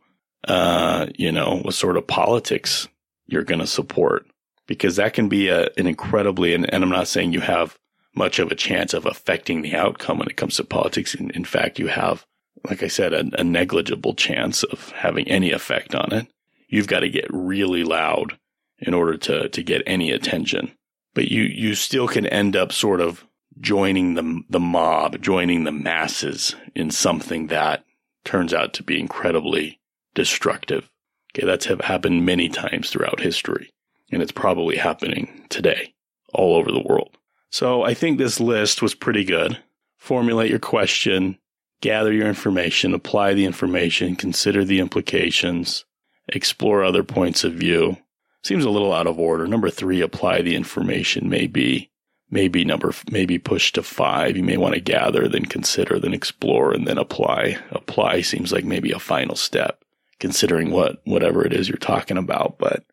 uh, 0.48 1.06
you 1.16 1.32
know, 1.32 1.58
what 1.58 1.74
sort 1.74 1.96
of 1.96 2.06
politics 2.06 2.88
you're 3.26 3.44
going 3.44 3.60
to 3.60 3.66
support 3.66 4.26
because 4.66 4.96
that 4.96 5.14
can 5.14 5.28
be 5.28 5.48
a, 5.48 5.68
an 5.76 5.86
incredibly, 5.86 6.54
and, 6.54 6.72
and, 6.72 6.82
I'm 6.82 6.90
not 6.90 7.08
saying 7.08 7.32
you 7.32 7.40
have 7.40 7.78
much 8.14 8.38
of 8.38 8.50
a 8.50 8.56
chance 8.56 8.94
of 8.94 9.06
affecting 9.06 9.62
the 9.62 9.74
outcome 9.74 10.18
when 10.18 10.28
it 10.28 10.36
comes 10.36 10.56
to 10.56 10.64
politics. 10.64 11.14
In, 11.14 11.30
in 11.30 11.44
fact, 11.44 11.78
you 11.78 11.88
have, 11.88 12.24
like 12.68 12.82
I 12.82 12.88
said, 12.88 13.12
a, 13.12 13.24
a 13.38 13.44
negligible 13.44 14.14
chance 14.14 14.62
of 14.62 14.90
having 14.90 15.28
any 15.28 15.50
effect 15.52 15.94
on 15.94 16.12
it. 16.12 16.26
you've 16.68 16.86
got 16.86 17.00
to 17.00 17.08
get 17.08 17.26
really 17.30 17.84
loud 17.84 18.38
in 18.78 18.94
order 18.94 19.16
to, 19.16 19.48
to 19.48 19.62
get 19.62 19.82
any 19.86 20.10
attention. 20.10 20.72
But 21.14 21.28
you, 21.28 21.42
you 21.42 21.74
still 21.74 22.08
can 22.08 22.26
end 22.26 22.56
up 22.56 22.72
sort 22.72 23.00
of 23.00 23.24
joining 23.60 24.14
the, 24.14 24.42
the 24.48 24.60
mob, 24.60 25.20
joining 25.20 25.64
the 25.64 25.72
masses 25.72 26.56
in 26.74 26.90
something 26.90 27.48
that 27.48 27.84
turns 28.24 28.54
out 28.54 28.72
to 28.74 28.82
be 28.82 28.98
incredibly 28.98 29.80
destructive. 30.14 30.90
Okay. 31.34 31.46
That's 31.46 31.66
have 31.66 31.80
happened 31.80 32.26
many 32.26 32.48
times 32.48 32.90
throughout 32.90 33.20
history 33.20 33.72
and 34.12 34.22
it's 34.22 34.32
probably 34.32 34.76
happening 34.76 35.46
today 35.48 35.94
all 36.34 36.54
over 36.54 36.70
the 36.70 36.82
world. 36.82 37.16
So 37.50 37.82
I 37.82 37.94
think 37.94 38.18
this 38.18 38.38
list 38.38 38.82
was 38.82 38.94
pretty 38.94 39.24
good. 39.24 39.58
Formulate 39.98 40.50
your 40.50 40.58
question, 40.58 41.38
gather 41.80 42.12
your 42.12 42.28
information, 42.28 42.94
apply 42.94 43.34
the 43.34 43.44
information, 43.44 44.16
consider 44.16 44.64
the 44.64 44.80
implications, 44.80 45.84
explore 46.28 46.84
other 46.84 47.02
points 47.02 47.44
of 47.44 47.54
view. 47.54 47.96
Seems 48.44 48.64
a 48.64 48.70
little 48.70 48.92
out 48.92 49.06
of 49.06 49.18
order. 49.18 49.46
Number 49.46 49.70
three, 49.70 50.00
apply 50.00 50.42
the 50.42 50.56
information. 50.56 51.28
Maybe, 51.28 51.90
maybe 52.30 52.64
number, 52.64 52.92
maybe 53.10 53.38
push 53.38 53.72
to 53.72 53.82
five. 53.82 54.36
You 54.36 54.42
may 54.42 54.56
want 54.56 54.74
to 54.74 54.80
gather, 54.80 55.28
then 55.28 55.44
consider, 55.44 56.00
then 56.00 56.12
explore, 56.12 56.72
and 56.72 56.86
then 56.86 56.98
apply. 56.98 57.58
Apply 57.70 58.22
seems 58.22 58.50
like 58.50 58.64
maybe 58.64 58.90
a 58.90 58.98
final 58.98 59.36
step, 59.36 59.84
considering 60.22 60.70
what, 60.70 61.02
whatever 61.04 61.44
it 61.44 61.52
is 61.52 61.68
you're 61.68 61.76
talking 61.76 62.16
about. 62.16 62.56
But 62.56 62.84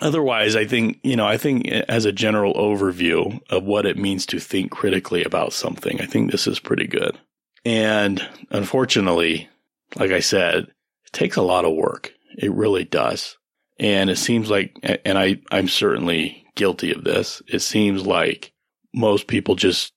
otherwise, 0.00 0.56
I 0.56 0.64
think, 0.64 0.98
you 1.02 1.16
know, 1.16 1.26
I 1.26 1.36
think 1.36 1.68
as 1.68 2.06
a 2.06 2.12
general 2.12 2.54
overview 2.54 3.38
of 3.50 3.64
what 3.64 3.84
it 3.84 3.98
means 3.98 4.24
to 4.26 4.40
think 4.40 4.70
critically 4.70 5.22
about 5.22 5.52
something, 5.52 6.00
I 6.00 6.06
think 6.06 6.30
this 6.30 6.46
is 6.46 6.58
pretty 6.58 6.86
good. 6.86 7.18
And 7.66 8.26
unfortunately, 8.48 9.50
like 9.96 10.12
I 10.12 10.20
said, 10.20 10.64
it 10.64 11.12
takes 11.12 11.36
a 11.36 11.42
lot 11.42 11.66
of 11.66 11.76
work. 11.76 12.14
It 12.38 12.52
really 12.52 12.84
does. 12.84 13.36
And 13.78 14.08
it 14.08 14.16
seems 14.16 14.48
like, 14.48 14.74
and 15.04 15.18
I, 15.18 15.42
I'm 15.50 15.68
certainly 15.68 16.46
guilty 16.54 16.90
of 16.90 17.04
this. 17.04 17.42
It 17.48 17.60
seems 17.60 18.06
like 18.06 18.54
most 18.94 19.26
people 19.26 19.56
just 19.56 19.92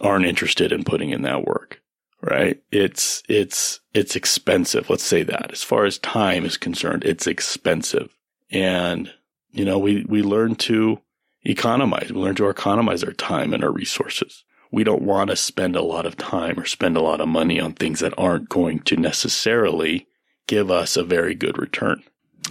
aren't 0.00 0.26
interested 0.26 0.70
in 0.70 0.84
putting 0.84 1.10
in 1.10 1.22
that 1.22 1.44
work, 1.44 1.80
right? 2.28 2.60
It's, 2.72 3.22
it's, 3.28 3.80
it's 3.94 4.16
expensive. 4.16 4.90
Let's 4.90 5.04
say 5.04 5.22
that 5.22 5.52
as 5.52 5.62
far 5.62 5.84
as 5.84 5.98
time 5.98 6.44
is 6.44 6.56
concerned, 6.56 7.04
it's 7.04 7.26
expensive. 7.26 8.14
And, 8.50 9.12
you 9.52 9.64
know, 9.64 9.78
we, 9.78 10.04
we 10.08 10.22
learn 10.22 10.56
to 10.56 11.00
economize. 11.44 12.12
We 12.12 12.20
learn 12.20 12.34
to 12.36 12.48
economize 12.48 13.04
our 13.04 13.12
time 13.12 13.52
and 13.54 13.62
our 13.62 13.70
resources. 13.70 14.44
We 14.72 14.84
don't 14.84 15.02
want 15.02 15.30
to 15.30 15.36
spend 15.36 15.76
a 15.76 15.82
lot 15.82 16.06
of 16.06 16.16
time 16.16 16.58
or 16.58 16.64
spend 16.64 16.96
a 16.96 17.02
lot 17.02 17.20
of 17.20 17.28
money 17.28 17.60
on 17.60 17.72
things 17.72 18.00
that 18.00 18.14
aren't 18.18 18.48
going 18.48 18.80
to 18.80 18.96
necessarily 18.96 20.08
give 20.48 20.70
us 20.70 20.96
a 20.96 21.04
very 21.04 21.34
good 21.34 21.58
return. 21.58 22.02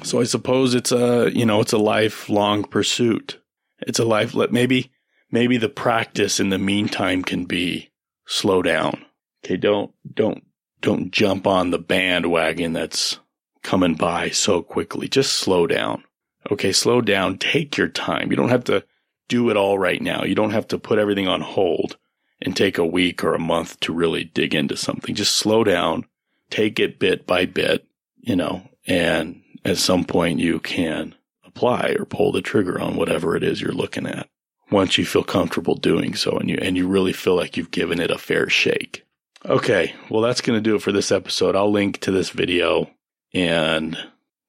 So 0.04 0.20
I 0.20 0.24
suppose 0.24 0.74
it's 0.74 0.92
a, 0.92 1.30
you 1.34 1.46
know, 1.46 1.62
it's 1.62 1.74
a 1.74 1.78
lifelong 1.78 2.64
pursuit. 2.64 3.40
It's 3.80 4.00
a 4.00 4.06
life, 4.06 4.34
maybe, 4.52 4.92
maybe 5.32 5.58
the 5.58 5.70
practice 5.70 6.40
in 6.40 6.50
the 6.50 6.58
meantime 6.58 7.24
can 7.24 7.46
be 7.46 7.92
slow 8.26 8.62
down. 8.62 9.06
Okay. 9.46 9.58
Don't, 9.58 9.92
don't, 10.12 10.44
don't 10.82 11.12
jump 11.12 11.46
on 11.46 11.70
the 11.70 11.78
bandwagon 11.78 12.74
that's 12.74 13.20
coming 13.62 13.94
by 13.94 14.30
so 14.32 14.64
quickly. 14.64 15.08
Just 15.08 15.34
slow 15.34 15.68
down. 15.68 16.04
Okay. 16.52 16.72
Slow 16.72 17.00
down. 17.00 17.38
Take 17.38 17.78
your 17.78 17.88
time. 17.88 18.32
You 18.32 18.38
don't 18.38 18.50
have 18.50 18.64
to 18.66 18.84
do 19.28 19.50
it 19.52 19.58
all 19.58 19.78
right 19.78 20.02
now. 20.02 20.24
You 20.24 20.36
don't 20.36 20.52
have 20.52 20.68
to 20.70 20.80
put 20.80 21.00
everything 21.00 21.28
on 21.28 21.42
hold 21.42 21.98
and 22.42 22.56
take 22.56 22.78
a 22.78 22.86
week 22.86 23.24
or 23.24 23.34
a 23.34 23.40
month 23.40 23.80
to 23.82 23.94
really 23.94 24.24
dig 24.24 24.54
into 24.56 24.76
something. 24.76 25.16
Just 25.16 25.36
slow 25.36 25.64
down, 25.64 26.06
take 26.50 26.80
it 26.80 27.00
bit 27.00 27.26
by 27.26 27.46
bit, 27.46 27.88
you 28.18 28.36
know, 28.36 28.68
and 28.86 29.42
at 29.64 29.78
some 29.78 30.06
point 30.06 30.40
you 30.40 30.60
can 30.60 31.16
apply 31.44 31.96
or 31.98 32.06
pull 32.06 32.32
the 32.32 32.42
trigger 32.42 32.80
on 32.80 32.98
whatever 32.98 33.36
it 33.36 33.44
is 33.44 33.62
you're 33.62 33.72
looking 33.72 34.06
at 34.06 34.28
once 34.70 34.98
you 34.98 35.06
feel 35.06 35.24
comfortable 35.24 35.76
doing 35.76 36.14
so 36.14 36.38
and 36.38 36.50
you, 36.50 36.58
and 36.62 36.78
you 36.78 36.88
really 36.88 37.14
feel 37.14 37.36
like 37.36 37.58
you've 37.58 37.72
given 37.72 38.00
it 38.00 38.12
a 38.12 38.18
fair 38.18 38.50
shake. 38.50 39.06
Okay. 39.46 39.94
Well, 40.10 40.22
that's 40.22 40.42
going 40.42 40.58
to 40.58 40.62
do 40.62 40.76
it 40.76 40.82
for 40.82 40.92
this 40.92 41.12
episode. 41.12 41.56
I'll 41.56 41.72
link 41.72 42.00
to 42.02 42.12
this 42.12 42.30
video 42.30 42.90
and 43.34 43.98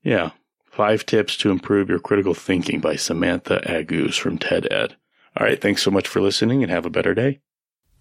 yeah, 0.03 0.31
five 0.65 1.05
tips 1.05 1.37
to 1.39 1.51
improve 1.51 1.89
your 1.89 1.99
critical 1.99 2.35
thinking 2.35 2.81
by 2.81 2.97
Samantha 2.97 3.61
Agoos 3.67 4.19
from 4.19 4.39
TED 4.39 4.69
Ed. 4.71 4.97
All 5.37 5.47
right. 5.47 5.61
Thanks 5.61 5.83
so 5.83 5.91
much 5.91 6.09
for 6.09 6.21
listening 6.21 6.63
and 6.63 6.73
have 6.73 6.87
a 6.87 6.91
better 6.91 7.15
day. 7.15 7.41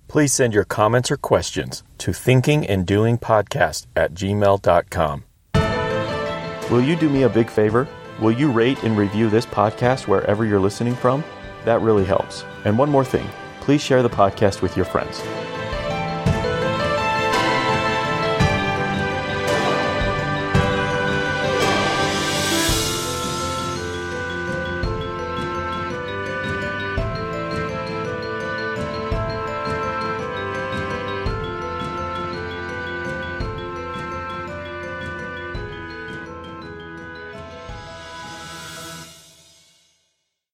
Please 0.08 0.34
send 0.34 0.53
your 0.53 0.63
comments 0.63 1.10
or 1.10 1.17
questions 1.17 1.84
to 1.97 2.12
thinkinganddoingpodcast 2.12 3.88
at 3.95 4.13
gmail.com. 4.13 5.23
Will 6.71 6.81
you 6.81 6.95
do 6.95 7.10
me 7.10 7.23
a 7.23 7.29
big 7.29 7.49
favor? 7.49 7.88
Will 8.19 8.31
you 8.31 8.51
rate 8.51 8.81
and 8.84 8.97
review 8.97 9.29
this 9.29 9.45
podcast 9.45 10.08
wherever 10.08 10.45
you're 10.45 10.60
listening 10.60 10.95
from? 10.95 11.23
That 11.65 11.81
really 11.81 12.05
helps. 12.05 12.45
And 12.63 12.77
one 12.77 12.89
more 12.89 13.05
thing 13.05 13.27
please 13.62 13.81
share 13.81 14.03
the 14.03 14.10
podcast 14.10 14.62
with 14.62 14.75
your 14.75 14.86
friends. 14.86 15.23